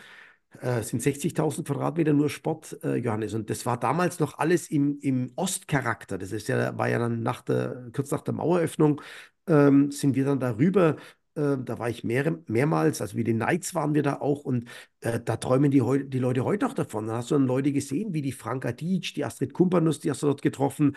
[0.61, 3.33] Äh, sind 60.000 Quadratmeter nur Sport, äh, Johannes.
[3.33, 6.17] Und das war damals noch alles im, im Ostcharakter.
[6.17, 9.01] Das ist ja, war ja dann nach der, kurz nach der Maueröffnung,
[9.47, 10.97] ähm, sind wir dann darüber.
[11.35, 14.45] Äh, da war ich mehr, mehrmals, also wie die Knights waren wir da auch.
[14.45, 14.67] Und
[15.01, 17.07] äh, da träumen die, die Leute heute noch davon.
[17.07, 20.23] Da hast du dann Leute gesehen, wie die Franka Dietsch, die Astrid Kumpanus, die hast
[20.23, 20.95] du dort getroffen.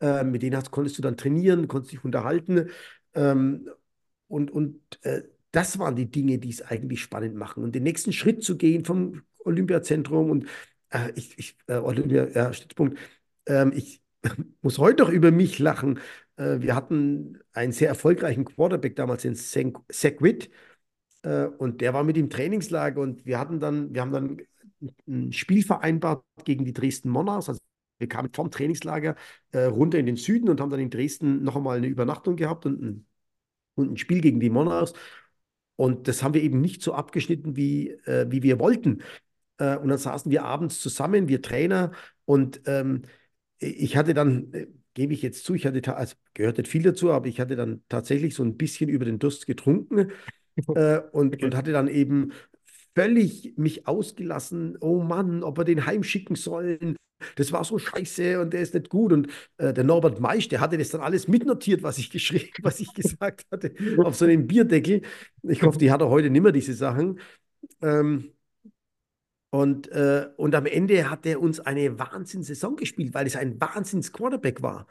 [0.00, 2.70] Äh, mit denen hast, konntest du dann trainieren, konntest dich unterhalten.
[3.14, 3.68] Ähm,
[4.28, 5.22] und und äh,
[5.52, 7.62] das waren die Dinge, die es eigentlich spannend machen.
[7.64, 10.48] Und den nächsten Schritt zu gehen vom Olympiazentrum und
[10.90, 12.98] äh, ich, ich äh, Olympia, ja, Stützpunkt,
[13.46, 14.02] ähm, ich
[14.62, 16.00] muss heute noch über mich lachen.
[16.36, 20.50] Äh, wir hatten einen sehr erfolgreichen Quarterback damals, Zach Zach Witt,
[21.22, 24.42] äh, und der war mit im Trainingslager und wir hatten dann, wir haben dann
[25.08, 27.48] ein Spiel vereinbart gegen die Dresden Monarchs.
[27.48, 27.60] Also
[27.98, 29.16] wir kamen vom Trainingslager
[29.52, 32.66] äh, runter in den Süden und haben dann in Dresden noch einmal eine Übernachtung gehabt
[32.66, 33.06] und ein
[33.76, 34.94] und ein Spiel gegen die Monarchs.
[35.76, 39.02] Und das haben wir eben nicht so abgeschnitten, wie, äh, wie wir wollten.
[39.58, 41.92] Äh, und dann saßen wir abends zusammen, wir Trainer.
[42.24, 43.02] Und ähm,
[43.58, 47.12] ich hatte dann, äh, gebe ich jetzt zu, ich hatte, also gehört nicht viel dazu,
[47.12, 50.10] aber ich hatte dann tatsächlich so ein bisschen über den Durst getrunken
[50.74, 52.32] äh, und, und hatte dann eben
[52.94, 54.78] völlig mich ausgelassen.
[54.80, 56.96] Oh Mann, ob wir den heimschicken sollen.
[57.36, 59.12] Das war so scheiße und der ist nicht gut.
[59.12, 62.80] Und äh, der Norbert Meisch, der hatte das dann alles mitnotiert, was ich geschrieben, was
[62.80, 65.02] ich gesagt hatte, auf so einem Bierdeckel.
[65.42, 67.20] Ich hoffe, die hat er heute nicht mehr, diese Sachen.
[67.82, 68.32] Ähm,
[69.50, 74.62] und, äh, und am Ende hat er uns eine Wahnsinnssaison gespielt, weil es ein Wahnsinns-Quarterback
[74.62, 74.86] war.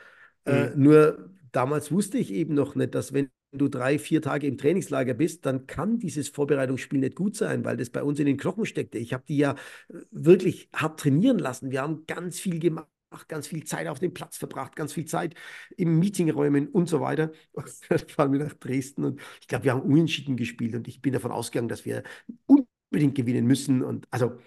[0.45, 0.73] Äh, mhm.
[0.73, 4.57] Äh, nur damals wusste ich eben noch nicht, dass wenn du drei, vier Tage im
[4.57, 8.37] Trainingslager bist, dann kann dieses Vorbereitungsspiel nicht gut sein, weil das bei uns in den
[8.37, 8.97] Knochen steckte.
[8.97, 9.55] Ich habe die ja
[9.89, 11.71] äh, wirklich hart trainieren lassen.
[11.71, 12.87] Wir haben ganz viel gemacht
[13.27, 15.35] ganz viel Zeit auf dem Platz verbracht, ganz viel Zeit
[15.77, 17.31] im Meetingräumen und so weiter.
[17.89, 21.13] dann fahren wir nach Dresden und ich glaube, wir haben unentschieden gespielt und ich bin
[21.13, 22.03] davon ausgegangen, dass wir
[22.45, 23.83] unbedingt gewinnen müssen.
[23.83, 24.37] Und also,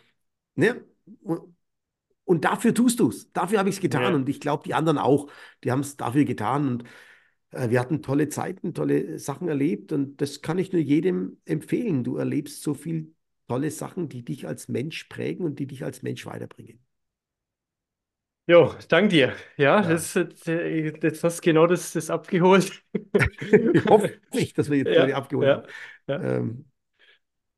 [0.56, 0.84] ne?
[2.24, 3.32] Und dafür tust du es.
[3.32, 4.02] Dafür habe ich es getan.
[4.02, 4.14] Ja.
[4.14, 5.30] Und ich glaube, die anderen auch.
[5.64, 6.68] Die haben es dafür getan.
[6.68, 6.84] Und
[7.52, 12.04] wir hatten tolle Zeiten, tolle Sachen erlebt und das kann ich nur jedem empfehlen.
[12.04, 13.06] Du erlebst so viele
[13.48, 16.80] tolle Sachen, die dich als Mensch prägen und die dich als Mensch weiterbringen.
[18.46, 19.32] Jo, danke dir.
[19.58, 19.88] Ja, ja.
[19.88, 22.82] Das, äh, jetzt hast du genau das, das abgeholt.
[23.74, 25.66] ich hoffe nicht, dass wir jetzt ja, abgeholt ja, haben.
[26.06, 26.36] Ja.
[26.36, 26.64] Ähm,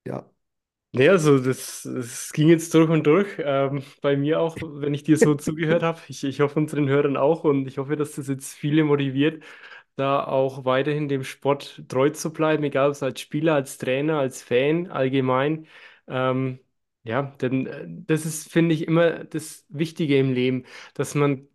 [0.05, 0.31] ja.
[0.93, 3.29] Nee, also das, das ging jetzt durch und durch.
[3.39, 6.01] Ähm, bei mir auch, wenn ich dir so zugehört habe.
[6.09, 9.45] Ich, ich hoffe unseren Hörern auch und ich hoffe, dass das jetzt viele motiviert,
[9.97, 14.19] da auch weiterhin dem Sport treu zu bleiben, egal ob es als Spieler, als Trainer,
[14.19, 15.67] als Fan allgemein.
[16.09, 16.61] Ähm,
[17.05, 20.65] ja, denn äh, das ist, finde ich, immer das Wichtige im Leben,
[20.95, 21.47] dass man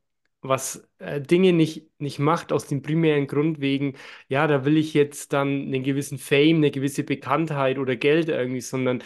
[0.41, 3.95] was äh, Dinge nicht, nicht macht aus dem primären Grund wegen,
[4.27, 8.61] ja, da will ich jetzt dann einen gewissen Fame, eine gewisse Bekanntheit oder Geld irgendwie,
[8.61, 9.01] sondern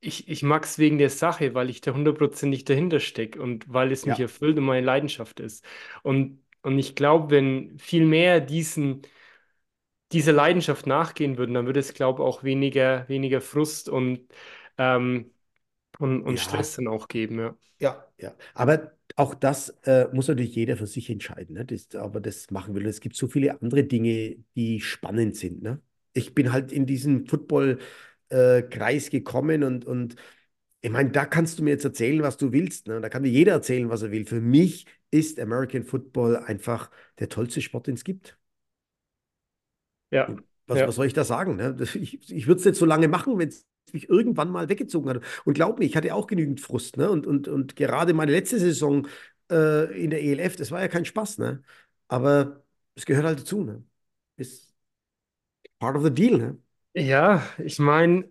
[0.00, 3.90] ich, ich mag es wegen der Sache, weil ich da hundertprozentig dahinter stecke und weil
[3.92, 5.64] es mich Ja, erfüllt und meine Leidenschaft ist.
[6.02, 9.02] Und, und ich glaube, wenn viel mehr diesen,
[10.10, 14.26] dieser Leidenschaft nachgehen würden, dann würde es, glaube ich, auch weniger, weniger Frust und,
[14.76, 15.30] ähm,
[16.00, 17.56] und, und ja, Stress dann auch geben, ja.
[17.78, 18.34] ja, ja.
[18.54, 21.64] Aber auch das äh, muss natürlich jeder für sich entscheiden, ne?
[21.64, 22.84] Das, aber das machen wir.
[22.84, 25.80] Es gibt so viele andere Dinge, die spannend sind, ne?
[26.14, 30.16] Ich bin halt in diesen Football-Kreis gekommen und, und
[30.80, 32.86] ich meine, da kannst du mir jetzt erzählen, was du willst.
[32.86, 33.00] Ne?
[33.00, 34.24] Da kann mir jeder erzählen, was er will.
[34.24, 34.86] Für mich
[35.18, 38.38] ist American Football einfach der tollste Sport, den es gibt.
[40.10, 40.28] Ja,
[40.66, 40.88] Was, ja.
[40.88, 41.56] was soll ich da sagen?
[41.56, 41.76] Ne?
[41.94, 45.22] Ich, ich würde es nicht so lange machen, wenn es mich irgendwann mal weggezogen hat.
[45.44, 46.96] Und glaub mir, ich hatte auch genügend Frust.
[46.96, 47.10] Ne?
[47.10, 49.06] Und, und, und gerade meine letzte Saison
[49.50, 51.38] äh, in der ELF, das war ja kein Spaß.
[51.38, 51.62] Ne?
[52.08, 52.64] Aber
[52.94, 53.62] es gehört halt dazu.
[53.62, 53.84] Ne?
[54.36, 54.74] Ist
[55.78, 56.38] part of the deal.
[56.38, 56.58] Ne?
[56.94, 58.28] Ja, ich meine,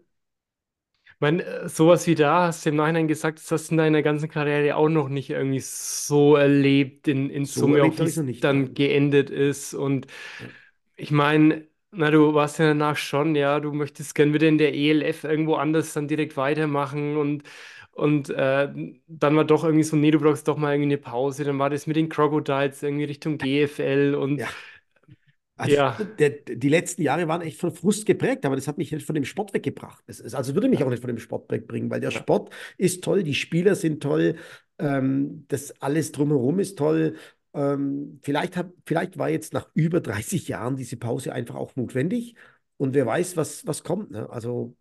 [1.19, 4.01] mein, äh, sowas wie da, hast du im Nachhinein gesagt, das hast du in deiner
[4.03, 8.01] ganzen Karriere auch noch nicht irgendwie so erlebt, in, in So Summe, auch erlebt wie
[8.01, 8.43] habe ich es noch es nicht.
[8.43, 8.75] dann Nein.
[8.75, 9.73] geendet ist.
[9.73, 10.07] Und
[10.39, 10.55] Ja,
[10.95, 14.73] ich meine, na, du warst ja danach schon, ja, du möchtest gern wieder in der
[14.73, 17.43] ELF irgendwo anders dann direkt weitermachen und,
[17.91, 18.69] und äh,
[19.07, 21.43] dann war doch irgendwie so, nee, du brauchst doch mal irgendwie eine Pause.
[21.45, 24.47] Dann war das mit den Crocodiles irgendwie Richtung GFL und ja.
[25.57, 28.91] Also ja, der, die letzten Jahre waren echt von Frust geprägt, aber das hat mich
[28.91, 30.03] nicht von dem Sport weggebracht.
[30.07, 32.19] Ist, also würde mich auch nicht von dem Sport wegbringen, weil der ja.
[32.19, 34.35] Sport ist toll, die Spieler sind toll,
[34.79, 37.15] ähm, das alles drumherum ist toll.
[37.53, 42.35] Ähm, vielleicht, hat, vielleicht war jetzt nach über 30 Jahren diese Pause einfach auch notwendig
[42.75, 44.11] und wer weiß, was, was kommt.
[44.11, 44.29] Ne?
[44.29, 44.75] Also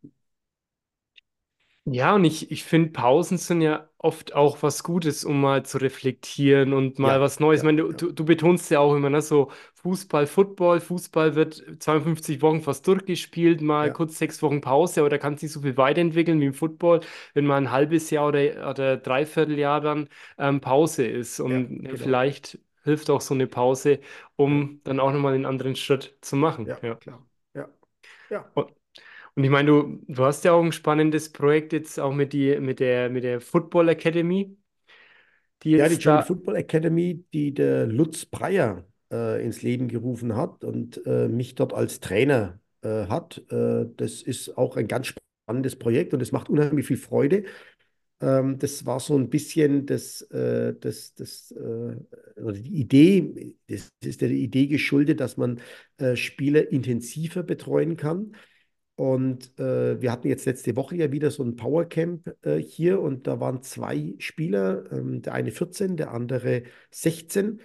[1.86, 5.76] Ja, und ich, ich finde, Pausen sind ja oft auch was Gutes, um mal zu
[5.76, 7.60] reflektieren und mal ja, was Neues.
[7.60, 10.80] Ich ja, meine, du, ja, du, du betonst ja auch immer, ne, so Fußball, Football.
[10.80, 15.36] Fußball wird 52 Wochen fast durchgespielt, mal ja, kurz sechs Wochen Pause, aber da kann
[15.36, 17.00] sich so viel weiterentwickeln wie im Football,
[17.34, 20.08] wenn mal ein halbes Jahr oder, oder dreiviertel Jahr dann
[20.38, 21.38] ähm, Pause ist.
[21.46, 22.24] ja, Und ja, genau.
[22.24, 24.00] vielleicht hilft auch so eine Pause,
[24.46, 26.72] Ja, um dann auch nochmal einen anderen Schritt zu machen.
[26.72, 26.98] ja, Ja.
[26.98, 27.26] klar.
[27.54, 27.68] Ja,
[28.30, 28.52] ja.
[29.36, 32.58] Und ich meine, du, du hast ja auch ein spannendes Projekt jetzt auch mit, die,
[32.60, 34.56] mit der, mit der Football Academy,
[35.62, 36.22] die Ja, die German.
[36.22, 41.72] Football Academy, die der Lutz Breyer äh, ins Leben gerufen hat und äh, mich dort
[41.74, 43.42] als Trainer äh, hat.
[43.50, 45.08] Äh, das ist auch ein ganz
[45.46, 47.44] spannendes Projekt und es macht unheimlich viel Freude.
[48.20, 51.96] Ähm, das war so ein bisschen das, äh, das, das, äh,
[52.40, 55.60] oder die Idee, das ist der Idee geschuldet, dass man
[56.14, 58.36] Spieler intensiver betreuen kann.
[58.96, 63.26] Und äh, wir hatten jetzt letzte Woche ja wieder so ein Powercamp äh, hier und
[63.26, 67.60] da waren zwei Spieler, ähm, der eine 14, der andere 16.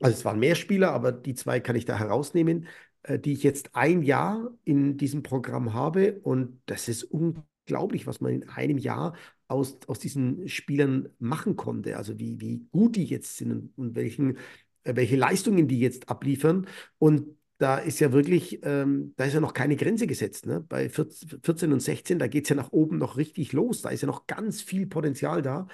[0.00, 2.66] Also es waren mehr Spieler, aber die zwei kann ich da herausnehmen.
[3.04, 6.20] äh, die ich jetzt ein Jahr in diesem Programm habe.
[6.22, 9.14] Und das ist unglaublich, was man in einem Jahr
[9.48, 11.96] aus, aus diesen Spielern machen konnte.
[11.96, 14.36] Also wie, wie gut die jetzt sind und, und welchen,
[14.84, 16.66] äh, welche Leistungen die jetzt abliefern.
[16.98, 20.46] Und da ist ja wirklich, ähm, da ist ja noch keine Grenze gesetzt.
[20.46, 20.60] Ne?
[20.60, 23.82] Bei 14 und 16, da geht es ja nach oben noch richtig los.
[23.82, 25.68] Da ist ja noch ganz viel Potenzial da.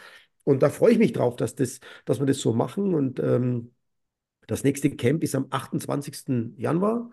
[0.45, 2.95] Und da freue ich mich drauf, dass, das, dass wir das so machen.
[2.95, 3.72] Und ähm,
[4.47, 6.55] das nächste Camp ist am 28.
[6.59, 7.11] Januar.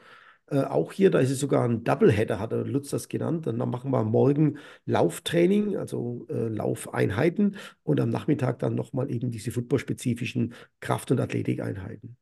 [0.48, 3.48] Äh, auch hier, da ist es sogar ein Doubleheader, hat Lutz das genannt.
[3.48, 9.32] Und dann machen wir morgen Lauftraining, also äh, Laufeinheiten und am Nachmittag dann nochmal eben
[9.32, 12.18] diese footballspezifischen Kraft- und Athletikeinheiten.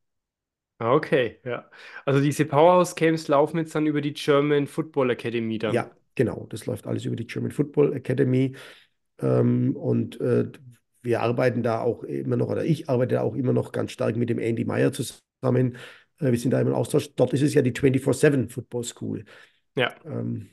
[0.84, 1.70] Ah, okay, ja.
[2.06, 5.74] Also diese Powerhouse Camps laufen jetzt dann über die German Football Academy dann.
[5.74, 6.46] Ja, genau.
[6.50, 8.54] Das läuft alles über die German Football Academy.
[9.22, 10.52] Ähm, und äh,
[11.02, 14.30] wir arbeiten da auch immer noch, oder ich arbeite auch immer noch ganz stark mit
[14.30, 15.78] dem Andy Meyer zusammen.
[16.20, 17.16] Äh, wir sind da im Austausch.
[17.16, 19.24] Dort ist es ja die 24-7 Football School.
[19.78, 19.96] Ja.
[20.04, 20.50] Ähm,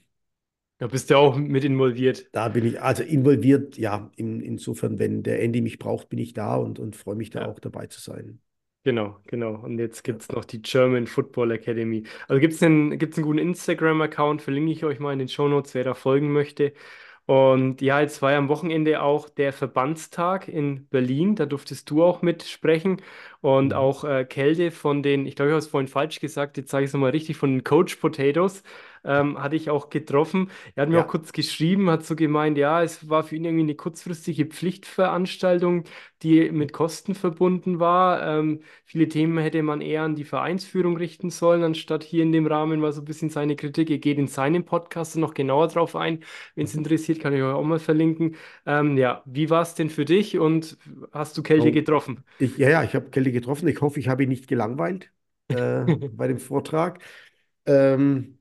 [0.79, 2.29] da bist du auch mit involviert.
[2.31, 6.35] Da bin ich also involviert, ja, in, insofern, wenn der Andy mich braucht, bin ich
[6.35, 7.49] da und, und freue mich da ja.
[7.49, 8.41] auch dabei zu sein.
[8.83, 9.57] Genau, genau.
[9.57, 12.05] Und jetzt gibt es noch die German Football Academy.
[12.29, 15.49] Also gibt es einen, gibt's einen guten Instagram-Account, verlinke ich euch mal in den Show
[15.49, 16.73] Notes, wer da folgen möchte.
[17.27, 21.37] Und ja, jetzt war ja am Wochenende auch der Verbandstag in Berlin.
[21.37, 23.03] Da durftest du auch mitsprechen.
[23.43, 23.73] Und mhm.
[23.75, 26.85] auch äh, Kälte von den, ich glaube, ich habe es vorhin falsch gesagt, jetzt sage
[26.85, 28.63] ich es nochmal richtig, von den Coach Potatoes
[29.05, 30.51] ähm, hatte ich auch getroffen.
[30.75, 31.05] Er hat mir ja.
[31.05, 35.85] auch kurz geschrieben, hat so gemeint, ja, es war für ihn irgendwie eine kurzfristige Pflichtveranstaltung,
[36.23, 38.39] die mit Kosten verbunden war.
[38.39, 42.47] Ähm, viele Themen hätte man eher an die Vereinsführung richten sollen, anstatt hier in dem
[42.47, 43.91] Rahmen war so ein bisschen seine Kritik.
[43.91, 46.21] Er geht in seinem Podcast noch genauer drauf ein.
[46.55, 46.81] Wenn es mhm.
[46.81, 48.37] interessiert, kann ich euch auch mal verlinken.
[48.67, 50.77] Ähm, ja, wie war es denn für dich und
[51.13, 52.25] hast du Kälte oh, getroffen?
[52.39, 53.69] Ich, ja, ja, ich habe Kälte getroffen.
[53.69, 55.11] Ich hoffe, ich habe ihn nicht gelangweilt
[55.49, 57.01] äh, bei dem Vortrag.
[57.67, 58.40] Ähm,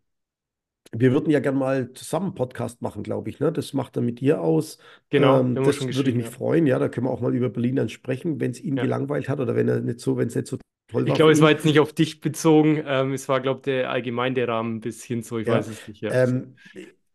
[0.92, 3.40] wir würden ja gerne mal zusammen einen Podcast machen, glaube ich.
[3.40, 3.52] Ne?
[3.52, 4.80] Das macht er mit dir aus.
[5.10, 6.32] Genau, ähm, das würde ich mich ja.
[6.32, 6.66] freuen.
[6.66, 8.84] Ja, da können wir auch mal über Berlin dann sprechen, wenn es ihn ja.
[8.84, 11.08] gelangweilt hat oder wenn er nicht so, wenn es nicht so toll war.
[11.08, 12.84] Ich glaube, es war jetzt nicht auf dich bezogen.
[12.86, 15.38] Ähm, es war, glaube ich, der allgemein der Rahmen ein bisschen so.
[15.38, 15.56] Ich ja.
[15.56, 16.04] weiß es nicht.
[16.04, 16.56] Ähm,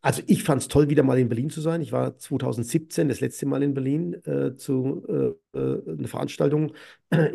[0.01, 1.81] also ich fand es toll, wieder mal in Berlin zu sein.
[1.81, 6.75] Ich war 2017 das letzte Mal in Berlin äh, zu äh, äh einer Veranstaltung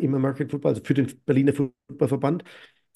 [0.00, 2.44] im American Football, also für den Berliner Footballverband.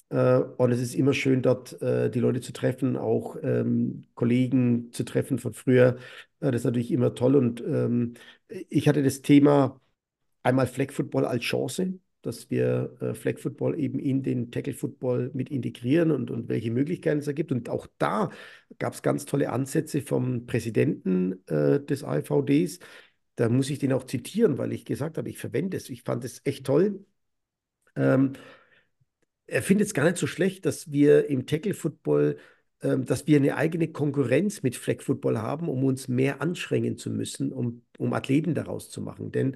[0.09, 4.91] Äh, und es ist immer schön, dort äh, die Leute zu treffen, auch ähm, Kollegen
[4.91, 5.97] zu treffen von früher.
[6.39, 7.35] Äh, das ist natürlich immer toll.
[7.35, 8.13] Und ähm,
[8.47, 9.79] ich hatte das Thema
[10.43, 15.31] einmal Flag Football als Chance, dass wir äh, Flag Football eben in den Tackle Football
[15.33, 17.51] mit integrieren und, und welche Möglichkeiten es da gibt.
[17.51, 18.29] Und auch da
[18.79, 22.79] gab es ganz tolle Ansätze vom Präsidenten äh, des AVDs.
[23.35, 25.89] Da muss ich den auch zitieren, weil ich gesagt habe, ich verwende es.
[25.89, 27.05] Ich fand es echt toll.
[27.95, 28.33] Ähm,
[29.47, 32.37] er findet es gar nicht so schlecht, dass wir im Tackle-Football,
[32.81, 37.51] ähm, dass wir eine eigene Konkurrenz mit Flag-Football haben, um uns mehr anstrengen zu müssen,
[37.51, 39.31] um, um Athleten daraus zu machen.
[39.31, 39.55] Denn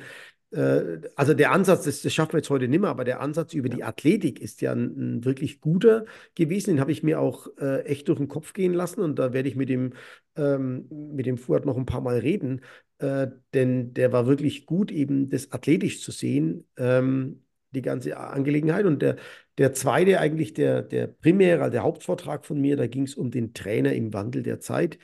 [0.52, 3.54] äh, also der Ansatz, das, das, schaffen wir jetzt heute nicht mehr, aber der Ansatz
[3.54, 6.72] über die Athletik ist ja ein, ein wirklich guter gewesen.
[6.72, 9.50] Den habe ich mir auch äh, echt durch den Kopf gehen lassen und da werde
[9.50, 9.94] ich mit dem,
[10.36, 12.62] ähm, mit dem Fuad noch ein paar Mal reden,
[13.00, 16.68] äh, denn der war wirklich gut, eben das athletisch zu sehen.
[16.78, 18.86] Ähm, die ganze Angelegenheit.
[18.86, 19.18] Und der,
[19.60, 23.54] der zweite, eigentlich der, der primäre, der Hauptvortrag von mir, da ging es um den
[23.54, 24.98] Trainer im Wandel der Zeit,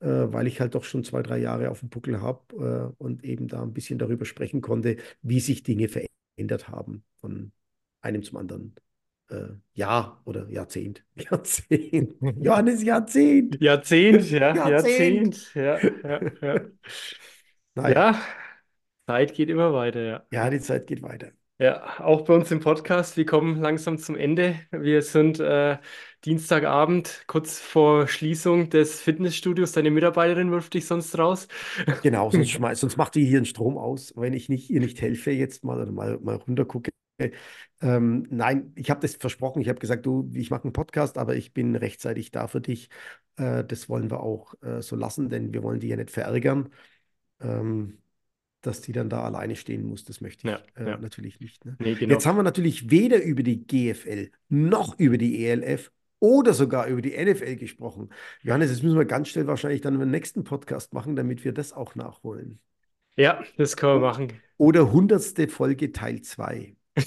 [0.00, 3.24] äh, weil ich halt doch schon zwei, drei Jahre auf dem Buckel habe äh, und
[3.24, 7.52] eben da ein bisschen darüber sprechen konnte, wie sich Dinge verändert haben von
[8.00, 8.74] einem zum anderen.
[9.28, 11.04] Äh, Jahr oder Jahrzehnt.
[11.16, 12.14] Jahrzehnt.
[12.40, 13.60] Johannes, Jahrzehnt.
[13.60, 14.56] Jahrzehnt, ja.
[14.70, 15.54] Jahrzehnt.
[15.54, 15.54] Jahrzehnt.
[15.54, 16.60] Ja, ja, ja.
[17.76, 17.94] Naja.
[17.94, 18.20] ja,
[19.06, 20.26] Zeit geht immer weiter, ja.
[20.32, 21.30] Ja, die Zeit geht weiter.
[21.60, 23.18] Ja, auch bei uns im Podcast.
[23.18, 24.58] Wir kommen langsam zum Ende.
[24.70, 25.76] Wir sind äh,
[26.24, 29.72] Dienstagabend, kurz vor Schließung des Fitnessstudios.
[29.72, 31.48] Deine Mitarbeiterin wirft dich sonst raus.
[32.02, 35.02] Genau, sonst, schmeiß, sonst macht die hier einen Strom aus, wenn ich nicht, ihr nicht
[35.02, 36.92] helfe jetzt mal oder mal, mal runtergucke.
[37.82, 39.60] Ähm, nein, ich habe das versprochen.
[39.60, 42.88] Ich habe gesagt, du, ich mache einen Podcast, aber ich bin rechtzeitig da für dich.
[43.36, 46.70] Äh, das wollen wir auch äh, so lassen, denn wir wollen die ja nicht verärgern.
[47.38, 47.98] Ähm,
[48.60, 50.04] dass die dann da alleine stehen muss.
[50.04, 50.98] Das möchte ich ja, äh, ja.
[50.98, 51.64] natürlich nicht.
[51.64, 51.76] Ne?
[51.78, 52.14] Nee, genau.
[52.14, 57.02] Jetzt haben wir natürlich weder über die GFL noch über die ELF oder sogar über
[57.02, 58.10] die NFL gesprochen.
[58.42, 61.72] Johannes, das müssen wir ganz schnell wahrscheinlich dann im nächsten Podcast machen, damit wir das
[61.72, 62.60] auch nachholen.
[63.16, 64.32] Ja, das können wir machen.
[64.56, 66.76] Oder hundertste Folge Teil 2.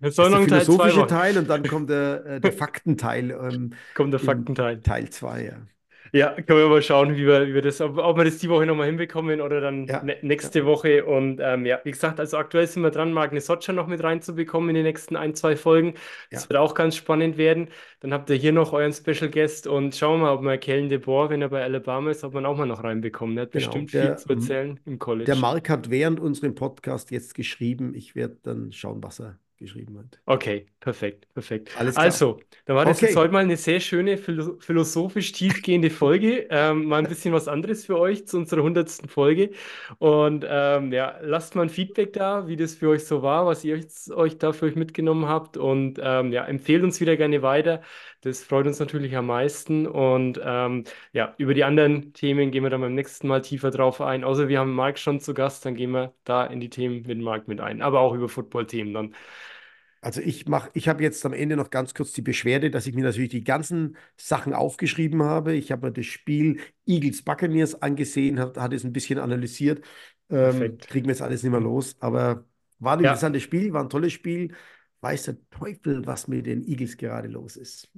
[0.00, 3.30] Das noch der philosophische Teil, Teil, und dann kommt der, äh, der Faktenteil.
[3.30, 4.80] Ähm, kommt der Faktenteil.
[4.80, 5.66] Teil 2, ja.
[6.12, 8.48] Ja, können wir mal schauen, wie wir, wie wir das, ob, ob wir das die
[8.48, 11.04] Woche nochmal hinbekommen oder dann Ja, ne- nächste ja, Woche.
[11.04, 14.70] Und ähm, ja, wie gesagt, also aktuell sind wir dran, Magne Socha noch mit reinzubekommen
[14.70, 15.94] in den nächsten ein, zwei Folgen.
[16.30, 17.68] Das ja, wird auch ganz spannend werden.
[18.00, 20.88] Dann habt ihr hier noch euren Special Guest und schauen wir mal, ob wir Kellen
[20.88, 23.36] DeBoer, wenn er bei Alabama ist, ob ihn auch mal noch reinbekommen.
[23.38, 23.64] Er hat genau.
[23.66, 25.36] bestimmt viel Der, zu erzählen im der College.
[25.36, 27.94] Mark hat während unserem Podcast jetzt geschrieben.
[27.94, 30.20] Ich werde dann schauen, was er geschrieben hat.
[30.28, 31.70] Okay, perfekt, perfekt.
[31.94, 33.16] Also, dann war das jetzt Okay.
[33.16, 36.46] heute mal eine sehr schöne, philo philosophisch tiefgehende Folge.
[36.50, 39.52] Ähm, mal ein bisschen was anderes für euch zu unserer hundertsten Folge.
[39.98, 43.64] Und ähm, ja, lasst mal ein Feedback da, wie das für euch so war, was
[43.64, 45.56] ihr euch, euch da für euch mitgenommen habt.
[45.56, 47.82] Und ähm, ja, empfehlt uns wieder gerne weiter.
[48.26, 49.86] Das freut uns natürlich am meisten.
[49.86, 54.00] Und ähm, ja, über die anderen Themen gehen wir dann beim nächsten Mal tiefer drauf
[54.00, 54.24] ein.
[54.24, 57.18] Außer wir haben Marc schon zu Gast, dann gehen wir da in die Themen mit
[57.20, 57.82] Marc mit ein.
[57.82, 59.14] Aber auch über Football-Themen dann.
[60.00, 62.94] Also ich mache, ich habe jetzt am Ende noch ganz kurz die Beschwerde, dass ich
[62.94, 65.54] mir natürlich die ganzen Sachen aufgeschrieben habe.
[65.54, 69.84] Ich habe mir das Spiel Eagles Buccaneers angesehen, habe hat es ein bisschen analysiert.
[70.30, 72.44] Ähm, kriegen wir jetzt alles nicht mehr los, aber
[72.78, 73.04] war ein Ja.
[73.04, 74.54] interessantes Spiel, war ein tolles Spiel.
[75.00, 77.88] Weiß der Teufel, was mit den Eagles gerade los ist.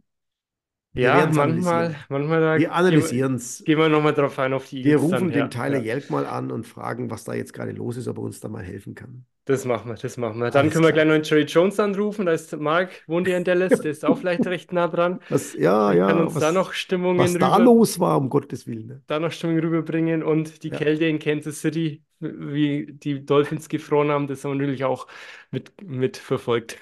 [0.94, 3.64] Wir Ja, manchmal, manchmal da Wir gehen wir, analysieren es.
[3.64, 5.28] gehen wir nochmal drauf ein, auf die Wir Eagles dann.
[5.28, 5.78] rufen den Ja, Tyler ja.
[5.78, 8.48] Jelk mal an und fragen, was da jetzt gerade los ist, ob er uns da
[8.48, 9.24] mal helfen kann.
[9.44, 10.50] Das machen wir, das machen wir.
[10.50, 10.92] Dann Alles können wir klar.
[10.92, 12.26] gleich noch den Jerry Jones anrufen.
[12.26, 15.20] Da ist Mark, wohnt ja in Dallas, der ist auch vielleicht recht nah dran.
[15.28, 18.18] Was, ja, Der kann ja, uns da was, noch Stimmungen was da rüber, los war,
[18.18, 18.86] um Gottes Willen.
[18.86, 19.02] Ne?
[19.06, 24.10] da noch Stimmung rüberbringen und die Ja, Kälte in Kansas City, wie die Dolphins gefroren
[24.10, 25.06] haben, das haben wir natürlich auch
[25.50, 26.78] mit, mit verfolgt.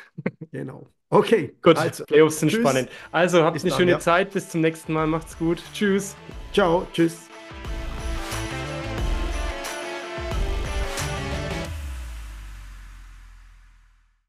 [0.52, 0.92] genau.
[1.08, 2.60] Okay, Gut, also, Playoffs sind tschüss.
[2.60, 2.88] spannend.
[3.12, 3.98] Also habt Bis eine dann, schöne ja.
[4.00, 5.62] Zeit, bis zum nächsten Mal, macht's gut.
[5.72, 6.16] Tschüss.
[6.52, 7.28] Ciao, tschüss.